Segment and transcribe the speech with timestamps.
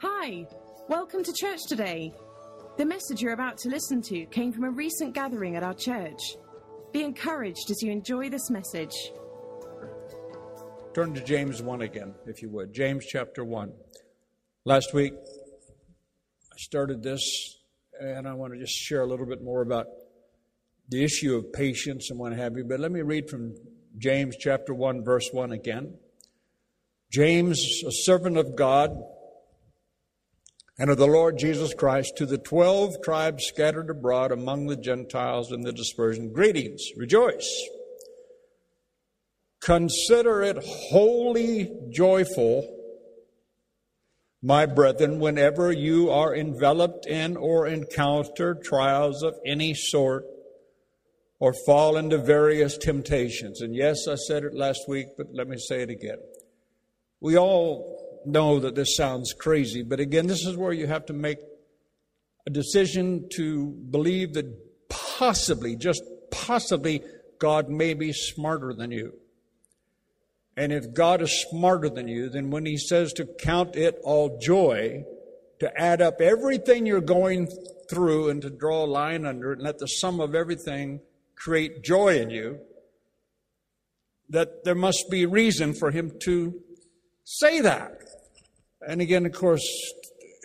[0.00, 0.46] Hi,
[0.88, 2.14] welcome to church today.
[2.76, 6.20] The message you're about to listen to came from a recent gathering at our church.
[6.92, 8.94] Be encouraged as you enjoy this message.
[10.94, 12.72] Turn to James 1 again, if you would.
[12.72, 13.72] James chapter 1.
[14.64, 17.58] Last week, I started this,
[17.98, 19.86] and I want to just share a little bit more about
[20.90, 22.62] the issue of patience and what have you.
[22.62, 23.52] But let me read from
[23.98, 25.94] James chapter 1, verse 1 again.
[27.10, 28.96] James, a servant of God
[30.78, 35.50] and of the Lord Jesus Christ, to the twelve tribes scattered abroad among the Gentiles
[35.50, 37.68] in the dispersion, greetings, rejoice.
[39.60, 42.76] Consider it wholly joyful,
[44.40, 50.24] my brethren, whenever you are enveloped in or encounter trials of any sort
[51.40, 53.60] or fall into various temptations.
[53.60, 56.18] And yes, I said it last week, but let me say it again.
[57.20, 57.97] We all
[58.28, 61.38] know that this sounds crazy, but again, this is where you have to make
[62.46, 67.02] a decision to believe that possibly, just possibly,
[67.38, 69.14] God may be smarter than you.
[70.56, 74.38] And if God is smarter than you, then when He says to count it all
[74.40, 75.04] joy,
[75.60, 77.48] to add up everything you're going
[77.90, 81.00] through and to draw a line under it and let the sum of everything
[81.34, 82.58] create joy in you,
[84.28, 86.60] that there must be reason for Him to
[87.24, 88.07] say that.
[88.86, 89.66] And again, of course,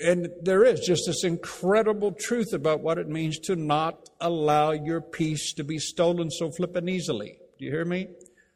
[0.03, 5.01] and there is just this incredible truth about what it means to not allow your
[5.01, 7.37] peace to be stolen so flippin' easily.
[7.59, 8.07] Do you hear me?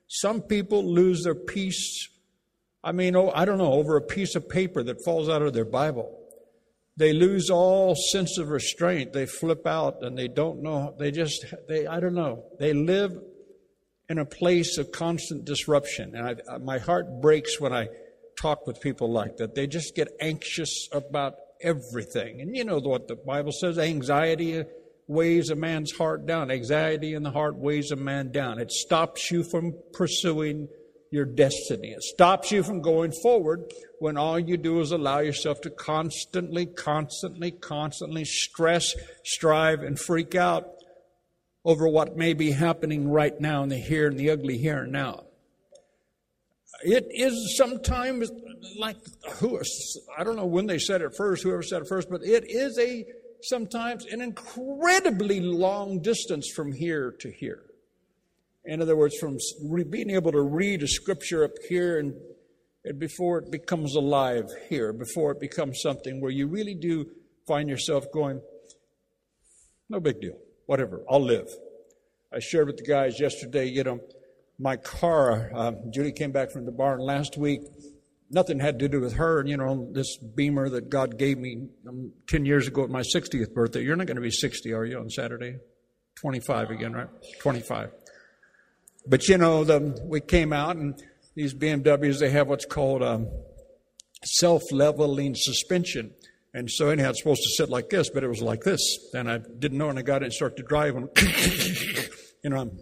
[0.07, 2.09] Some people lose their peace,
[2.83, 5.53] I mean, oh, I don't know, over a piece of paper that falls out of
[5.53, 6.13] their Bible.
[6.95, 9.13] They lose all sense of restraint.
[9.13, 13.11] They flip out and they don't know, they just, they, I don't know, they live
[14.09, 16.15] in a place of constant disruption.
[16.15, 17.89] And I, my heart breaks when I
[18.39, 19.55] talk with people like that.
[19.55, 22.41] They just get anxious about everything.
[22.41, 24.63] And you know what the Bible says anxiety
[25.07, 26.51] weighs a man's heart down.
[26.51, 28.59] Anxiety in the heart weighs a man down.
[28.59, 30.67] It stops you from pursuing
[31.11, 31.89] your destiny.
[31.89, 36.65] It stops you from going forward when all you do is allow yourself to constantly,
[36.65, 38.93] constantly, constantly stress,
[39.23, 40.65] strive, and freak out
[41.63, 44.91] over what may be happening right now in the here and the ugly here and
[44.91, 45.26] now.
[46.83, 48.29] It is sometimes
[48.77, 48.97] like
[49.35, 49.59] who
[50.17, 52.77] I don't know when they said it first, whoever said it first, but it is
[52.77, 53.05] a
[53.41, 57.63] sometimes an incredibly long distance from here to here.
[58.65, 59.37] In other words, from
[59.89, 62.13] being able to read a scripture up here and,
[62.83, 67.05] and before it becomes alive here, before it becomes something where you really do
[67.47, 68.41] find yourself going,
[69.89, 71.47] no big deal, whatever, I'll live.
[72.33, 74.01] I shared with the guys yesterday, you know,
[74.59, 77.61] my car, um, Judy came back from the barn last week.
[78.29, 79.45] Nothing had to do with her.
[79.45, 83.53] You know, this beamer that God gave me um, 10 years ago at my 60th
[83.53, 83.83] birthday.
[83.83, 85.57] You're not going to be 60, are you, on Saturday?
[86.15, 87.07] 25 again, right?
[87.39, 87.91] 25.
[89.05, 91.01] But you know, the, we came out and
[91.35, 93.29] these BMWs, they have what's called um,
[94.25, 96.13] self-leveling suspension.
[96.53, 98.81] And so anyhow, it's supposed to sit like this, but it was like this.
[99.13, 101.07] And I didn't know when I got it and started to drive and,
[102.43, 102.79] you know, I'm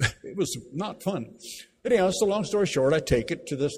[0.00, 1.36] it was not fun.
[1.84, 3.76] Anyhow, so long story short, I take it to this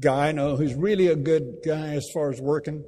[0.00, 2.84] guy I know who's really a good guy as far as working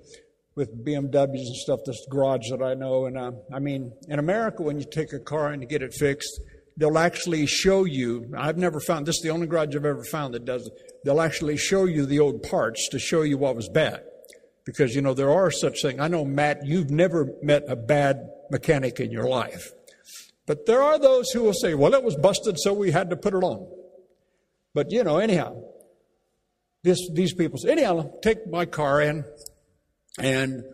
[0.54, 3.06] with BMWs and stuff, this garage that I know.
[3.06, 5.94] And uh, I mean, in America, when you take a car and you get it
[5.94, 6.40] fixed,
[6.76, 8.32] they'll actually show you.
[8.36, 10.72] I've never found this is the only garage I've ever found that does it.
[11.04, 14.02] They'll actually show you the old parts to show you what was bad.
[14.64, 15.98] Because, you know, there are such things.
[16.00, 19.72] I know, Matt, you've never met a bad mechanic in your life.
[20.46, 23.16] But there are those who will say, well, it was busted, so we had to
[23.16, 23.66] put it on.
[24.74, 25.62] But, you know, anyhow,
[26.82, 29.24] this, these people said, anyhow, take my car in.
[30.18, 30.64] And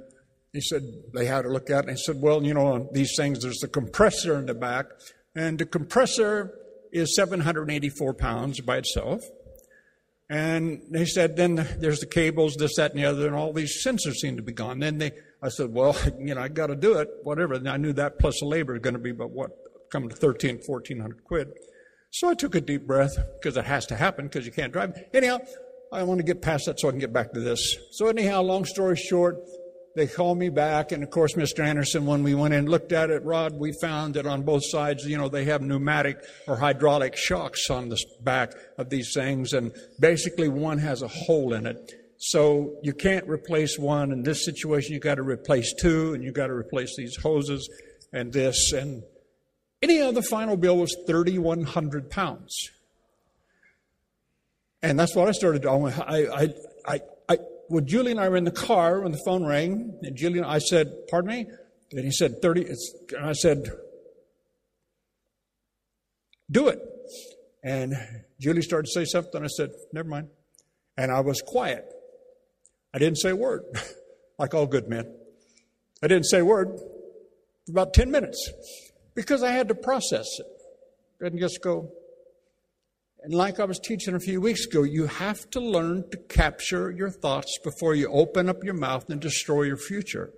[0.52, 0.82] he said,
[1.14, 1.88] they had to look at it.
[1.88, 4.86] And he said, well, you know, on these things, there's the compressor in the back.
[5.34, 6.54] And the compressor
[6.92, 9.22] is 784 pounds by itself.
[10.30, 13.82] And they said, then there's the cables, this, that, and the other, and all these
[13.84, 14.78] sensors seem to be gone.
[14.78, 15.12] Then they,
[15.42, 17.54] I said, well, you know, I got to do it, whatever.
[17.54, 19.50] And I knew that plus the labor is going to be about what,
[19.90, 21.48] coming to 13, 1400 quid.
[22.10, 24.98] So I took a deep breath because it has to happen because you can't drive.
[25.12, 25.38] Anyhow,
[25.92, 27.76] I want to get past that so I can get back to this.
[27.92, 29.36] So anyhow, long story short,
[29.98, 31.64] they called me back, and of course, Mr.
[31.64, 34.62] Anderson, when we went in and looked at it, Rod, we found that on both
[34.64, 39.52] sides, you know, they have pneumatic or hydraulic shocks on the back of these things,
[39.52, 41.92] and basically one has a hole in it.
[42.18, 44.10] So you can't replace one.
[44.10, 47.68] In this situation, you got to replace two, and you got to replace these hoses
[48.12, 48.72] and this.
[48.72, 49.04] And
[49.80, 52.70] anyhow, the final bill was 3,100 pounds.
[54.82, 55.92] And that's what I started doing.
[55.92, 56.48] I, I,
[56.86, 57.38] I, I,
[57.68, 60.58] well, Julie and I were in the car when the phone rang, and Julie, I
[60.58, 61.46] said, "Pardon me,"
[61.90, 62.66] and he said, 30,
[63.16, 63.68] and I said,
[66.48, 66.80] "Do it."
[67.64, 67.96] And
[68.40, 69.42] Julie started to say something.
[69.42, 70.28] I said, "Never mind,"
[70.96, 71.84] and I was quiet.
[72.94, 73.64] I didn't say a word,
[74.38, 75.14] like all good men.
[76.02, 76.78] I didn't say a word
[77.66, 78.50] for about 10 minutes
[79.14, 80.46] because I had to process it.
[81.20, 81.90] and just go.
[83.22, 86.90] And like I was teaching a few weeks ago, you have to learn to capture
[86.90, 90.32] your thoughts before you open up your mouth and destroy your future.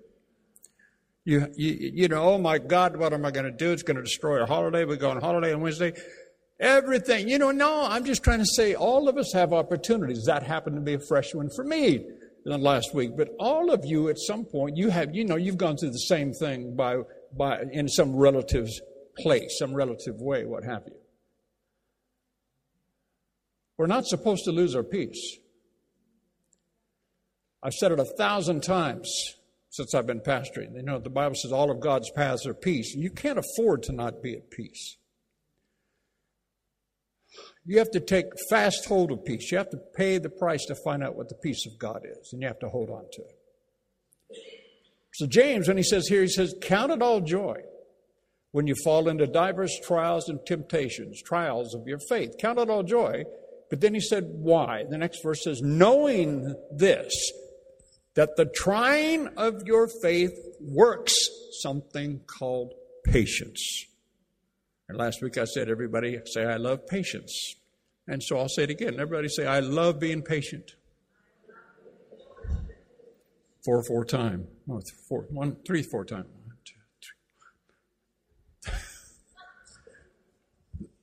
[1.25, 3.71] You, you, you know, oh my God, what am I going to do?
[3.71, 4.87] It's going to destroy our holiday.
[4.87, 5.93] We go on holiday on Wednesday.
[6.59, 7.29] Everything.
[7.29, 10.25] You know, no, I'm just trying to say all of us have opportunities.
[10.25, 12.03] That happened to be a fresh one for me
[12.47, 13.11] Uh, last week.
[13.17, 15.99] But all of you at some point, you have, you know, you've gone through the
[15.99, 16.97] same thing by,
[17.37, 18.69] by, in some relative
[19.19, 20.97] place, some relative way, what have you.
[23.77, 25.37] We're not supposed to lose our peace.
[27.63, 29.37] I've said it a thousand times
[29.69, 30.75] since I've been pastoring.
[30.75, 32.95] You know, the Bible says all of God's paths are peace.
[32.95, 34.97] You can't afford to not be at peace.
[37.65, 39.51] You have to take fast hold of peace.
[39.53, 42.31] You have to pay the price to find out what the peace of God is,
[42.33, 43.37] and you have to hold on to it.
[45.15, 47.61] So, James, when he says here, he says, Count it all joy
[48.53, 52.37] when you fall into diverse trials and temptations, trials of your faith.
[52.41, 53.25] Count it all joy.
[53.69, 54.85] But then he said, Why?
[54.89, 57.15] The next verse says, Knowing this,
[58.15, 61.15] that the trying of your faith works
[61.61, 62.73] something called
[63.05, 63.87] patience.
[64.91, 67.55] And last week I said, everybody say, I love patience.
[68.09, 68.95] And so I'll say it again.
[68.99, 70.75] Everybody say, I love being patient.
[73.65, 74.49] Four, four time.
[74.69, 76.25] Oh, no, four, one, three, four time.
[76.45, 76.75] One, two,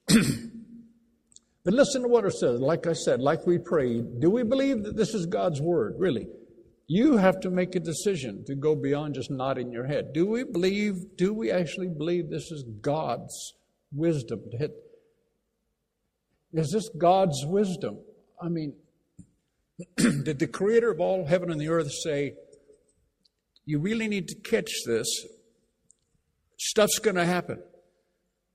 [0.09, 0.23] three.
[1.63, 2.59] but listen to what it says.
[2.59, 5.95] Like I said, like we prayed, do we believe that this is God's word?
[5.97, 6.27] Really?
[6.87, 10.11] You have to make a decision to go beyond just nodding your head.
[10.11, 13.53] Do we believe, do we actually believe this is God's
[13.91, 14.41] wisdom.
[16.53, 17.99] Is this God's wisdom?
[18.41, 18.73] I mean,
[19.97, 22.33] did the creator of all heaven and the earth say,
[23.65, 25.07] you really need to catch this?
[26.57, 27.61] Stuff's going to happen.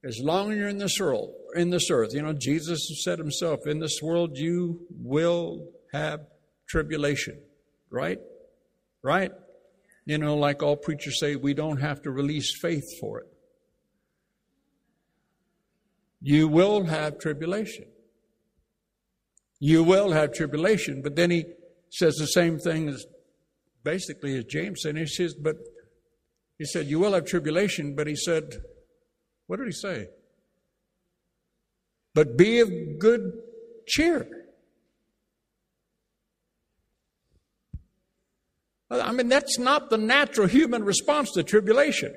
[0.05, 3.67] As long as you're in this world, in this earth, you know, Jesus said himself,
[3.67, 6.21] in this world you will have
[6.69, 7.41] tribulation,
[7.91, 8.19] right?
[9.03, 9.31] Right?
[10.05, 13.32] You know, like all preachers say, we don't have to release faith for it.
[16.23, 17.87] You will have tribulation.
[19.59, 21.03] You will have tribulation.
[21.03, 21.45] But then he
[21.91, 23.05] says the same thing as
[23.83, 24.97] basically as James said.
[24.97, 25.57] He says, but
[26.59, 28.63] he said, You will have tribulation, but he said,
[29.49, 30.09] What did he say?
[32.15, 32.71] But be of
[33.01, 33.33] good
[33.89, 34.29] cheer.
[38.91, 42.15] I mean, that's not the natural human response to tribulation.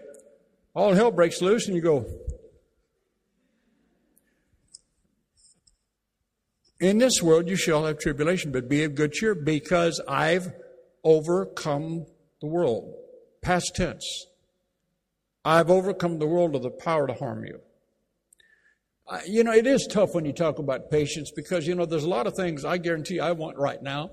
[0.74, 2.06] All hell breaks loose, and you go,
[6.80, 10.54] In this world you shall have tribulation, but be of good cheer because I've
[11.04, 12.06] overcome
[12.42, 12.94] the world.
[13.42, 14.25] Past tense.
[15.45, 17.60] I've overcome the world of the power to harm you.
[19.27, 22.10] You know, it is tough when you talk about patience because, you know, there's a
[22.10, 24.10] lot of things I guarantee I want right now.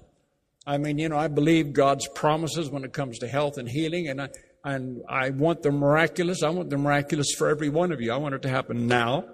[0.67, 4.09] I mean, you know, I believe God's promises when it comes to health and healing,
[4.09, 4.29] and I,
[4.65, 6.43] and I want the miraculous.
[6.43, 8.13] I want the miraculous for every one of you.
[8.13, 9.25] I want it to happen now.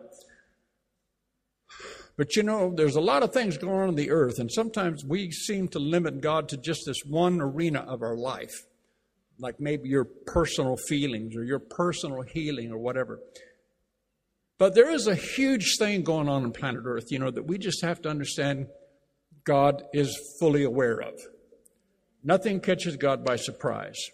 [2.18, 5.04] But you know, there's a lot of things going on in the earth, and sometimes
[5.04, 8.66] we seem to limit God to just this one arena of our life,
[9.38, 13.20] like maybe your personal feelings or your personal healing or whatever.
[14.58, 17.56] But there is a huge thing going on in planet Earth, you know, that we
[17.56, 18.66] just have to understand
[19.44, 21.14] God is fully aware of.
[22.24, 24.10] Nothing catches God by surprise.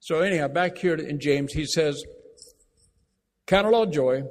[0.00, 2.02] So, anyhow, back here in James, he says,
[3.46, 4.24] Count it all joy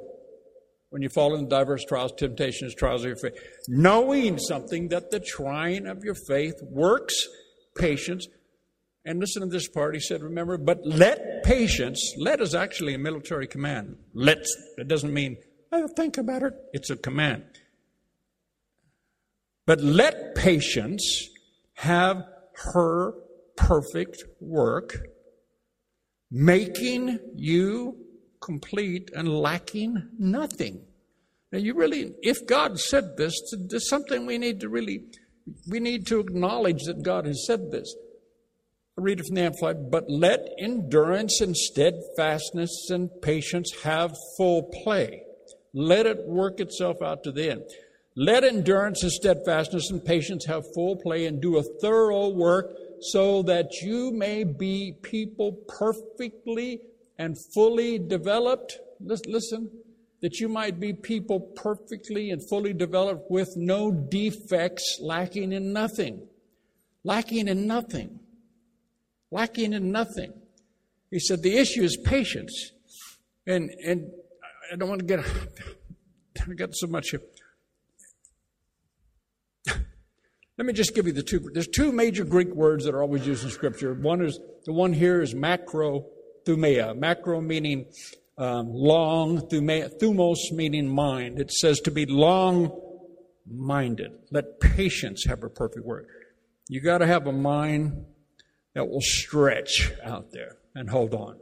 [0.92, 3.32] when you fall into diverse trials, temptations, trials of your faith,
[3.66, 7.14] knowing something that the trying of your faith works
[7.74, 8.28] patience.
[9.06, 9.94] And listen to this part.
[9.94, 13.96] He said, remember, but let patience, let is actually a military command.
[14.12, 14.44] Let,
[14.76, 15.38] it doesn't mean,
[15.72, 16.52] I'll think about it.
[16.74, 17.44] It's a command.
[19.64, 21.30] But let patience
[21.76, 22.22] have
[22.74, 23.14] her
[23.56, 25.08] perfect work,
[26.30, 27.96] making you
[28.42, 30.82] complete and lacking nothing.
[31.50, 35.04] Now, you really, if God said this, there's something we need to really,
[35.68, 37.94] we need to acknowledge that God has said this.
[38.98, 44.64] I read it from the Amplified, but let endurance and steadfastness and patience have full
[44.82, 45.22] play.
[45.74, 47.62] Let it work itself out to the end.
[48.14, 52.70] Let endurance and steadfastness and patience have full play and do a thorough work
[53.00, 56.80] so that you may be people perfectly
[57.18, 58.78] and fully developed.
[59.00, 59.70] Listen,
[60.22, 66.28] that you might be people perfectly and fully developed with no defects, lacking in nothing.
[67.04, 68.20] Lacking in nothing.
[69.32, 70.32] Lacking in nothing.
[71.10, 72.70] He said the issue is patience.
[73.46, 74.10] And, and
[74.72, 75.20] I don't want to get,
[76.48, 77.20] I got so much here.
[80.56, 81.50] Let me just give you the two.
[81.52, 83.92] There's two major Greek words that are always used in Scripture.
[83.94, 86.06] One is the one here is macro
[86.44, 86.96] thumea.
[86.96, 87.86] Macro meaning
[88.38, 91.38] um, long, thumea, thumos meaning mind.
[91.38, 92.78] It says to be long
[93.46, 94.12] minded.
[94.30, 96.06] Let patience have a perfect work.
[96.68, 98.06] You got to have a mind
[98.74, 101.36] that will stretch out there and hold on.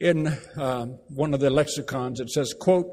[0.00, 2.90] In um, one of the lexicons, it says, quote,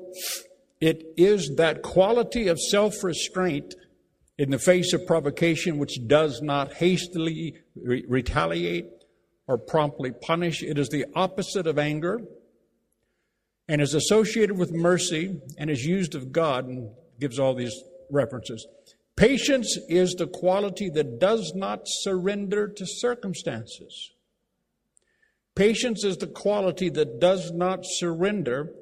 [0.82, 3.74] it is that quality of self-restraint
[4.38, 8.86] in the face of provocation which does not hastily re- retaliate
[9.48, 10.64] or promptly punish.
[10.64, 12.22] It is the opposite of anger
[13.68, 17.76] and is associated with mercy and is used of God and gives all these
[18.12, 18.66] references.
[19.16, 24.12] Patience is the quality that does not surrender to circumstances.
[25.56, 28.74] Patience is the quality that does not surrender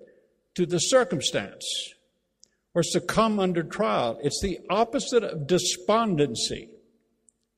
[0.55, 1.63] to the circumstance
[2.74, 4.20] or succumb under trial.
[4.24, 6.70] It's the opposite of despondency,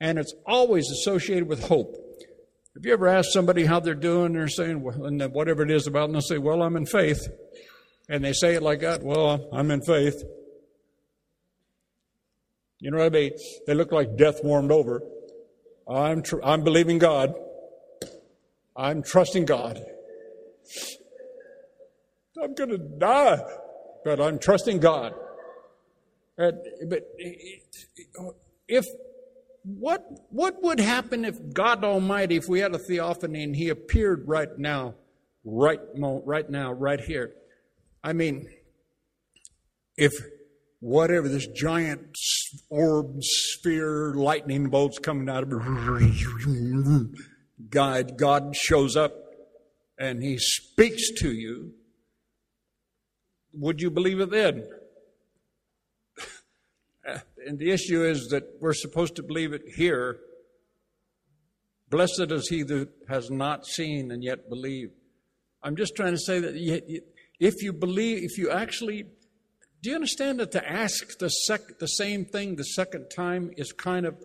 [0.02, 2.05] and it's always associated with hope.
[2.76, 4.34] Have you ever asked somebody how they're doing?
[4.34, 7.26] They're saying, well, and whatever it is about them, they'll say, Well, I'm in faith.
[8.10, 10.22] And they say it like that, Well, I'm in faith.
[12.80, 13.32] You know what I mean?
[13.66, 15.02] They look like death warmed over.
[15.90, 17.34] I'm, tr- I'm believing God.
[18.76, 19.80] I'm trusting God.
[22.44, 23.40] I'm going to die,
[24.04, 25.14] but I'm trusting God.
[26.38, 26.58] And,
[26.90, 27.08] but
[28.68, 28.86] if
[29.66, 34.28] what what would happen if God Almighty, if we had a theophany and He appeared
[34.28, 34.94] right now,
[35.44, 37.34] right right now, right here?
[38.04, 38.48] I mean,
[39.98, 40.14] if
[40.80, 42.16] whatever this giant
[42.70, 45.50] orb, sphere, lightning bolts coming out of
[47.70, 49.14] God, God shows up
[49.98, 51.72] and He speaks to you,
[53.52, 54.68] would you believe it then?
[57.46, 60.20] And the issue is that we're supposed to believe it here.
[61.90, 64.94] Blessed is he that has not seen and yet believed.
[65.62, 67.02] I'm just trying to say that
[67.40, 69.06] if you believe, if you actually
[69.86, 73.72] do you understand that to ask the, sec- the same thing the second time is
[73.72, 74.16] kind of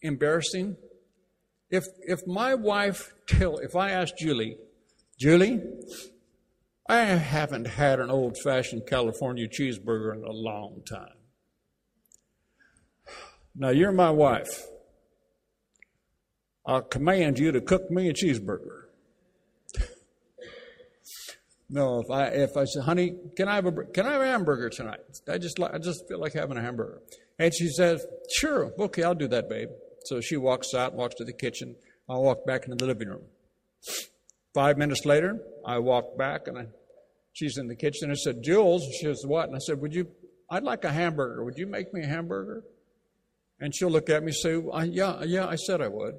[0.00, 0.78] embarrassing?
[1.68, 4.56] If, if my wife if I ask Julie,
[5.18, 5.60] Julie,
[6.88, 11.21] I haven't had an old fashioned California cheeseburger in a long time.
[13.54, 14.66] Now you're my wife.
[16.64, 18.84] I'll command you to cook me a cheeseburger.
[21.74, 24.26] No, if I if I said, "Honey, can I have a can I have a
[24.26, 27.00] hamburger tonight?" I just I just feel like having a hamburger,
[27.38, 29.70] and she says, "Sure, okay, I'll do that, babe."
[30.04, 31.74] So she walks out, walks to the kitchen.
[32.10, 33.22] I walk back into the living room.
[34.52, 36.66] Five minutes later, I walk back, and I,
[37.32, 38.10] she's in the kitchen.
[38.10, 40.08] I said, "Jules," she says, "What?" And I said, "Would you?
[40.50, 41.42] I'd like a hamburger.
[41.42, 42.64] Would you make me a hamburger?"
[43.62, 46.16] And she'll look at me and say, "Yeah, yeah, I said I would."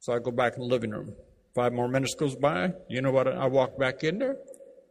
[0.00, 1.14] So I go back in the living room.
[1.54, 2.72] Five more minutes goes by.
[2.88, 3.28] You know what?
[3.28, 4.36] I walk back in there.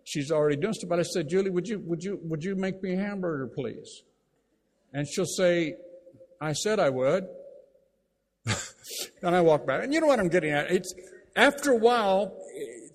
[0.06, 0.90] She's already doing stuff.
[0.90, 4.04] But I said, Julie, would you, would you, would you make me a hamburger, please?
[4.94, 5.76] And she'll say,
[6.40, 7.28] I said I would.
[9.22, 9.84] and I walk back.
[9.84, 10.72] And you know what I'm getting at?
[10.72, 10.94] It's
[11.36, 12.36] after a while,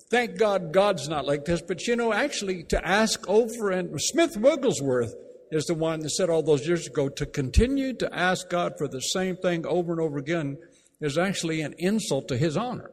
[0.09, 4.35] thank God God's not like this, but you know, actually to ask over and Smith
[4.35, 5.13] Wigglesworth
[5.51, 8.87] is the one that said all those years ago to continue to ask God for
[8.87, 10.57] the same thing over and over again
[11.01, 12.91] is actually an insult to his honor.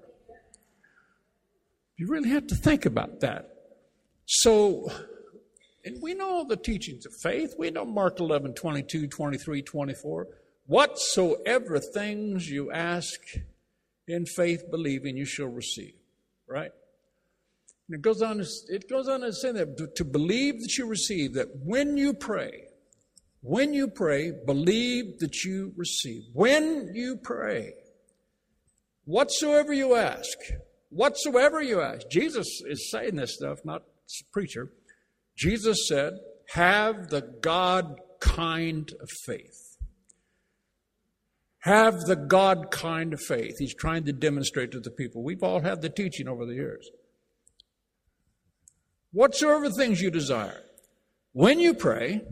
[1.96, 3.48] You really have to think about that.
[4.26, 4.90] So,
[5.84, 7.54] and we know the teachings of faith.
[7.58, 10.26] We know Mark 11, 22, 23, 24.
[10.66, 13.18] Whatsoever things you ask
[14.06, 15.94] in faith, believing, you shall receive.
[16.48, 16.72] Right?
[17.88, 20.86] And it goes on, it goes on to say that to, to believe that you
[20.86, 22.64] receive, that when you pray,
[23.40, 26.24] when you pray, believe that you receive.
[26.34, 27.72] When you pray,
[29.04, 30.36] whatsoever you ask,
[30.90, 32.08] whatsoever you ask.
[32.10, 33.84] Jesus is saying this stuff, not
[34.32, 34.70] preacher.
[35.36, 36.14] Jesus said,
[36.50, 39.76] have the God kind of faith.
[41.60, 43.56] Have the God kind of faith.
[43.58, 45.22] He's trying to demonstrate to the people.
[45.22, 46.90] We've all had the teaching over the years.
[49.12, 50.62] Whatsoever things you desire,
[51.32, 52.22] when you pray,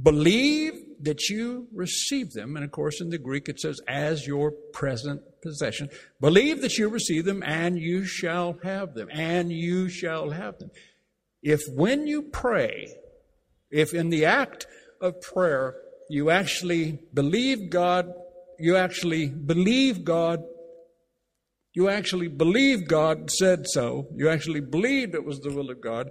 [0.00, 2.56] Believe that you receive them.
[2.56, 5.88] And of course, in the Greek, it says, as your present possession.
[6.20, 9.08] Believe that you receive them and you shall have them.
[9.12, 10.70] And you shall have them.
[11.42, 12.88] If when you pray,
[13.70, 14.66] if in the act
[15.00, 15.76] of prayer,
[16.08, 18.12] you actually believe God,
[18.58, 20.42] you actually believe God,
[21.74, 26.10] you actually believe God said so, you actually believed it was the will of God,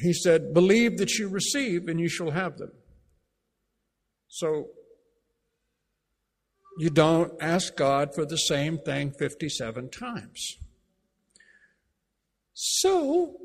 [0.00, 2.72] he said, Believe that you receive and you shall have them.
[4.28, 4.68] So
[6.78, 10.56] you don't ask God for the same thing 57 times.
[12.54, 13.36] So,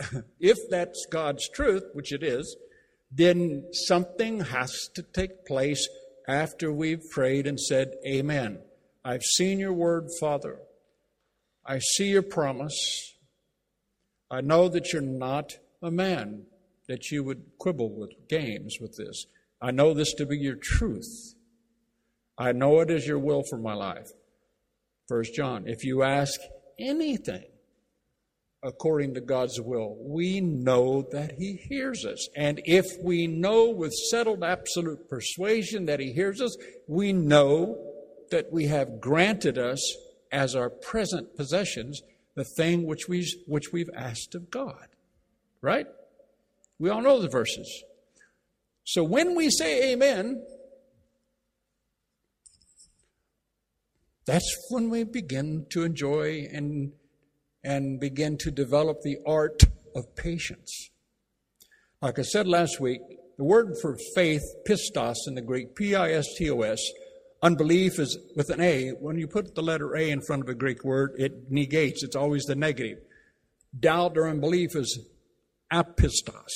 [0.40, 2.56] if that's God's truth, which it is,
[3.12, 5.86] then something has to take place
[6.26, 8.58] after we've prayed and said, Amen.
[9.06, 10.58] I've seen your word, Father.
[11.64, 13.14] I see your promise.
[14.28, 16.46] I know that you're not a man
[16.88, 19.26] that you would quibble with games with this.
[19.62, 21.36] I know this to be your truth.
[22.36, 24.10] I know it is your will for my life.
[25.06, 26.40] First John, if you ask
[26.76, 27.44] anything
[28.64, 32.28] according to God's will, we know that He hears us.
[32.34, 36.56] And if we know with settled absolute persuasion that He hears us,
[36.88, 37.92] we know
[38.30, 39.96] that we have granted us
[40.32, 42.02] as our present possessions
[42.34, 44.88] the thing which, we, which we've asked of God.
[45.62, 45.86] Right?
[46.78, 47.84] We all know the verses.
[48.84, 50.44] So when we say amen,
[54.26, 56.92] that's when we begin to enjoy and,
[57.64, 59.62] and begin to develop the art
[59.94, 60.90] of patience.
[62.02, 63.00] Like I said last week,
[63.38, 66.80] the word for faith, pistos in the Greek, P I S T O S,
[67.42, 68.90] unbelief is with an A.
[68.90, 72.16] When you put the letter A in front of a Greek word, it negates, it's
[72.16, 72.98] always the negative.
[73.78, 75.06] Doubt or unbelief is
[75.72, 76.52] apistos.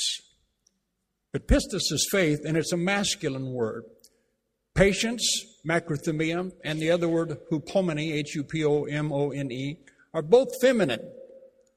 [1.32, 3.84] But is faith, and it's a masculine word.
[4.74, 9.78] Patience, macrothumia, and the other word hupomone, H-U-P-O-M-O-N-E,
[10.12, 11.08] are both feminine.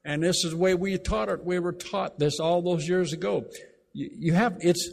[0.04, 1.44] And this is the way we taught it.
[1.44, 3.46] We were taught this all those years ago.
[3.92, 4.90] You have, it's,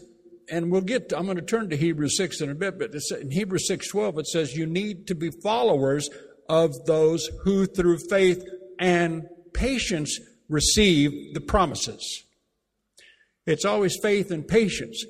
[0.52, 2.92] and we'll get, to, I'm going to turn to Hebrews 6 in a bit, but
[3.20, 6.10] in Hebrews 6.12 it says you need to be followers
[6.50, 8.44] of those who through faith
[8.78, 12.26] and patience receive the promises.
[13.48, 15.04] It's always faith and patience.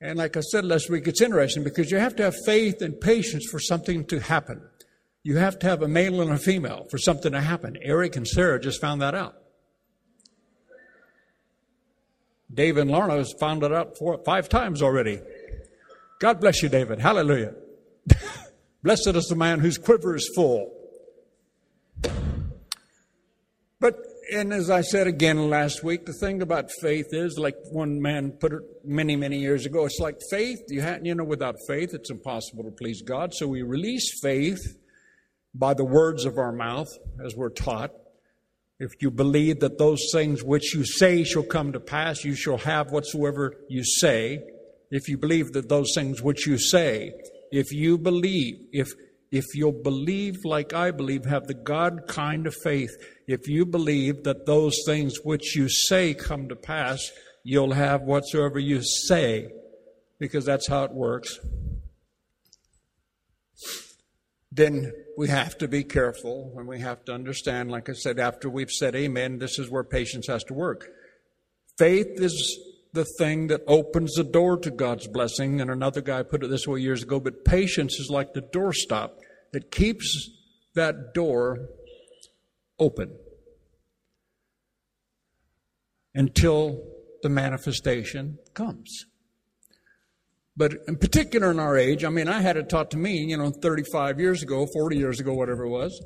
[0.00, 3.00] And like I said last week, it's interesting because you have to have faith and
[3.00, 4.62] patience for something to happen.
[5.24, 7.76] You have to have a male and a female for something to happen.
[7.82, 9.41] Eric and Sarah just found that out.
[12.52, 15.20] David and Lorna has found it out four, five times already.
[16.20, 17.00] God bless you, David.
[17.00, 17.54] Hallelujah.
[18.82, 20.72] Blessed is the man whose quiver is full.
[23.80, 23.96] But
[24.32, 28.30] and as I said again last week, the thing about faith is, like one man
[28.30, 30.58] put it many, many years ago, it's like faith.
[30.68, 33.34] You, have, you know, without faith, it's impossible to please God.
[33.34, 34.78] So we release faith
[35.54, 36.88] by the words of our mouth,
[37.24, 37.90] as we're taught.
[38.82, 42.58] If you believe that those things which you say shall come to pass, you shall
[42.58, 44.42] have whatsoever you say.
[44.90, 47.12] If you believe that those things which you say,
[47.52, 48.92] if you believe, if
[49.30, 52.90] if you'll believe like I believe, have the God kind of faith,
[53.28, 57.12] if you believe that those things which you say come to pass,
[57.44, 59.48] you'll have whatsoever you say,
[60.18, 61.38] because that's how it works.
[64.54, 68.50] Then we have to be careful and we have to understand, like I said, after
[68.50, 70.88] we've said amen, this is where patience has to work.
[71.78, 72.58] Faith is
[72.92, 75.62] the thing that opens the door to God's blessing.
[75.62, 79.12] And another guy put it this way years ago, but patience is like the doorstop
[79.54, 80.30] that keeps
[80.74, 81.68] that door
[82.78, 83.16] open
[86.14, 86.82] until
[87.22, 89.06] the manifestation comes.
[90.56, 93.36] But in particular in our age, I mean, I had it taught to me, you
[93.36, 95.98] know, 35 years ago, 40 years ago, whatever it was.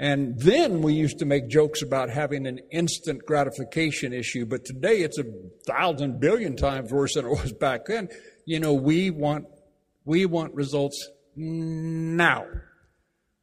[0.00, 4.98] And then we used to make jokes about having an instant gratification issue, but today
[4.98, 5.24] it's a
[5.66, 8.08] thousand billion times worse than it was back then.
[8.44, 9.46] You know, we want,
[10.04, 12.46] we want results now.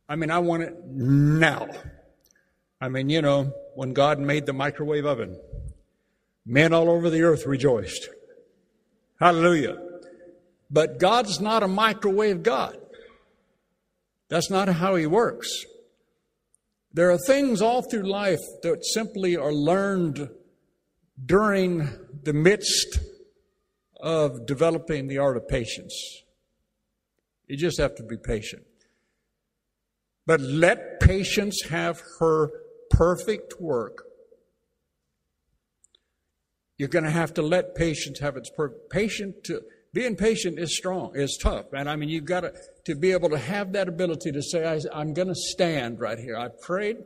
[0.08, 1.68] I mean, I want it now.
[2.80, 5.40] I mean, you know, when God made the microwave oven,
[6.46, 8.10] men all over the earth rejoiced.
[9.20, 9.78] Hallelujah.
[10.70, 12.78] But God's not a microwave God.
[14.30, 15.50] That's not how He works.
[16.94, 20.30] There are things all through life that simply are learned
[21.24, 21.90] during
[22.24, 23.00] the midst
[24.00, 25.94] of developing the art of patience.
[27.48, 28.64] You just have to be patient.
[30.26, 32.50] But let patience have her
[32.90, 34.06] perfect work.
[36.78, 39.62] You're going to have to let patience have its per- patient to
[39.96, 41.68] being patient is strong, is tough.
[41.72, 42.52] And I mean, you've got to,
[42.84, 46.20] to be able to have that ability to say, I, I'm going to stand right
[46.20, 46.36] here.
[46.36, 46.98] I prayed.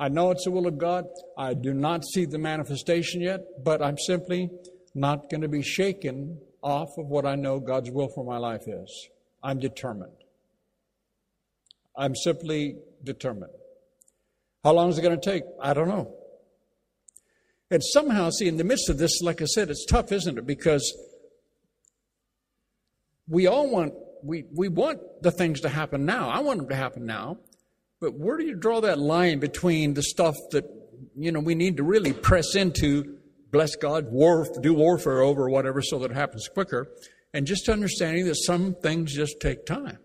[0.00, 1.04] I know it's the will of God.
[1.38, 4.50] I do not see the manifestation yet, but I'm simply
[4.92, 8.62] not going to be shaken off of what I know God's will for my life
[8.66, 9.08] is.
[9.40, 10.16] I'm determined.
[11.96, 13.52] I'm simply determined.
[14.64, 15.44] How long is it going to take?
[15.60, 16.12] I don't know.
[17.70, 20.46] And somehow, see, in the midst of this, like I said, it's tough, isn't it?
[20.46, 20.92] Because
[23.28, 26.28] we all want we, we want the things to happen now.
[26.28, 27.38] I want them to happen now.
[28.00, 30.64] But where do you draw that line between the stuff that
[31.16, 33.18] you know we need to really press into,
[33.50, 36.88] bless God, war, do warfare over whatever, so that it happens quicker,
[37.32, 39.98] and just understanding that some things just take time.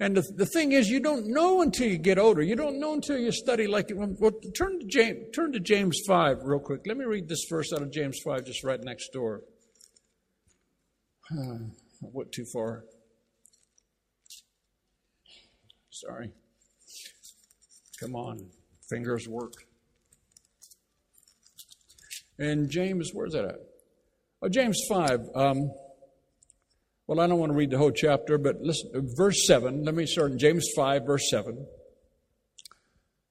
[0.00, 2.40] And the, the thing is, you don't know until you get older.
[2.40, 3.90] You don't know until you study like.
[3.92, 5.34] Well, turn to James.
[5.34, 6.82] Turn to James five real quick.
[6.86, 9.42] Let me read this verse out of James five, just right next door.
[11.28, 11.66] Hmm.
[12.02, 12.84] I went too far.
[15.90, 16.30] Sorry.
[17.98, 18.50] Come on,
[18.88, 19.54] fingers work.
[22.38, 23.58] And James, where's that at?
[24.40, 25.30] Oh, James 5.
[25.34, 25.72] Um,
[27.08, 29.84] well, I don't want to read the whole chapter, but listen, verse 7.
[29.84, 31.66] Let me start in James 5, verse 7.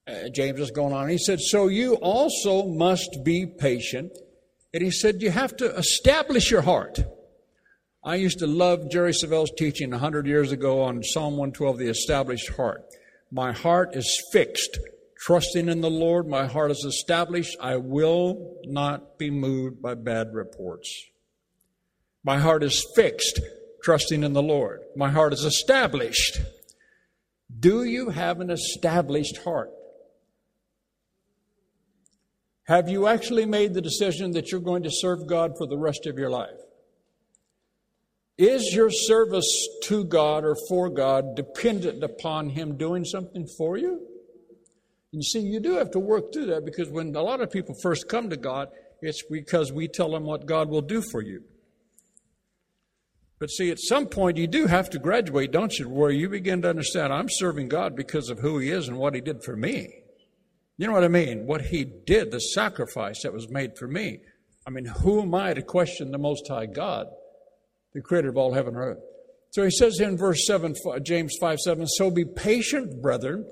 [0.06, 1.08] Uh, James is going on.
[1.08, 4.12] He said, So you also must be patient.
[4.74, 7.00] And he said, You have to establish your heart.
[8.08, 12.48] I used to love Jerry Savelle's teaching 100 years ago on Psalm 112, the established
[12.56, 12.86] heart.
[13.32, 14.80] My heart is fixed,
[15.18, 16.26] trusting in the Lord.
[16.26, 17.58] My heart is established.
[17.60, 20.90] I will not be moved by bad reports.
[22.24, 23.42] My heart is fixed,
[23.84, 24.84] trusting in the Lord.
[24.96, 26.40] My heart is established.
[27.60, 29.72] Do you have an established heart?
[32.68, 36.06] Have you actually made the decision that you're going to serve God for the rest
[36.06, 36.56] of your life?
[38.38, 44.02] Is your service to God or for God dependent upon Him doing something for you?
[45.12, 47.76] You see, you do have to work through that because when a lot of people
[47.82, 48.70] first come to God,
[49.02, 51.44] it's because we tell them what God will do for you.
[53.40, 56.62] But see, at some point you do have to graduate, don't you, where you begin
[56.64, 59.56] to understand I'm serving God because of who He is and what He did for
[59.56, 60.04] me.
[60.78, 61.48] You know what I mean?
[61.48, 64.20] What He did, the sacrifice that was made for me.
[64.66, 67.08] I mean, who am I to question the Most High God,
[67.94, 69.00] the creator of all heaven and earth?
[69.52, 73.50] So he says in verse 7, James 5 7, So be patient, brethren,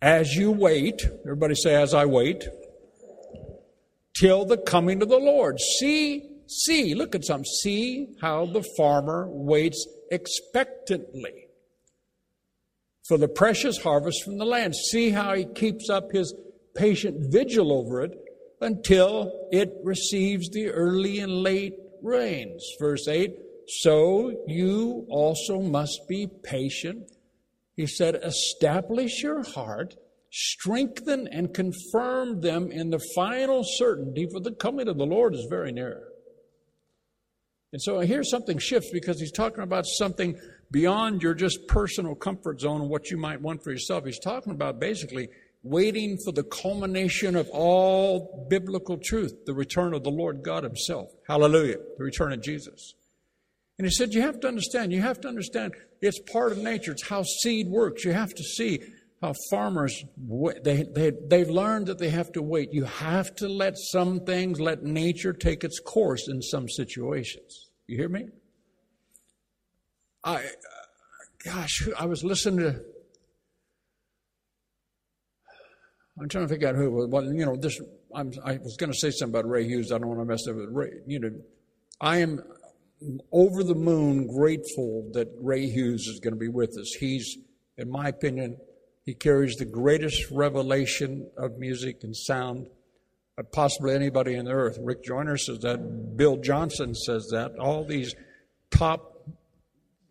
[0.00, 1.06] as you wait.
[1.24, 2.48] Everybody say, as I wait.
[4.18, 5.60] Till the coming of the Lord.
[5.60, 7.44] See See, look at some.
[7.44, 11.46] See how the farmer waits expectantly
[13.06, 14.74] for the precious harvest from the land.
[14.74, 16.34] See how he keeps up his
[16.74, 18.18] patient vigil over it
[18.60, 22.64] until it receives the early and late rains.
[22.80, 23.32] Verse 8
[23.78, 27.12] So you also must be patient.
[27.76, 29.94] He said, Establish your heart,
[30.32, 35.46] strengthen and confirm them in the final certainty, for the coming of the Lord is
[35.48, 36.02] very near.
[37.72, 40.36] And so here something shifts because he's talking about something
[40.72, 44.04] beyond your just personal comfort zone and what you might want for yourself.
[44.04, 45.28] He's talking about basically
[45.62, 51.10] waiting for the culmination of all biblical truth, the return of the Lord God Himself.
[51.28, 51.76] Hallelujah.
[51.98, 52.94] The return of Jesus.
[53.80, 56.92] And he said, You have to understand, you have to understand it's part of nature,
[56.92, 58.04] it's how seed works.
[58.04, 58.78] You have to see
[59.22, 60.04] how farmers
[60.62, 62.74] they, they they've learned that they have to wait.
[62.74, 67.70] You have to let some things let nature take its course in some situations.
[67.86, 68.26] You hear me?
[70.24, 70.40] I uh,
[71.42, 72.78] gosh i was listening to
[76.20, 77.80] i'm trying to figure out who well you know this
[78.14, 79.90] I'm, i was going to say something about ray hughes.
[79.90, 81.30] I don't want to mess up with ray you know
[81.98, 82.42] i am
[83.32, 87.38] over the moon grateful that ray hughes is going to be with us he's
[87.78, 88.56] in my opinion
[89.04, 92.68] he carries the greatest revelation of music and sound
[93.40, 94.78] of possibly anybody on the earth.
[94.80, 96.16] Rick Joyner says that.
[96.16, 97.58] Bill Johnson says that.
[97.58, 98.14] All these
[98.70, 99.26] top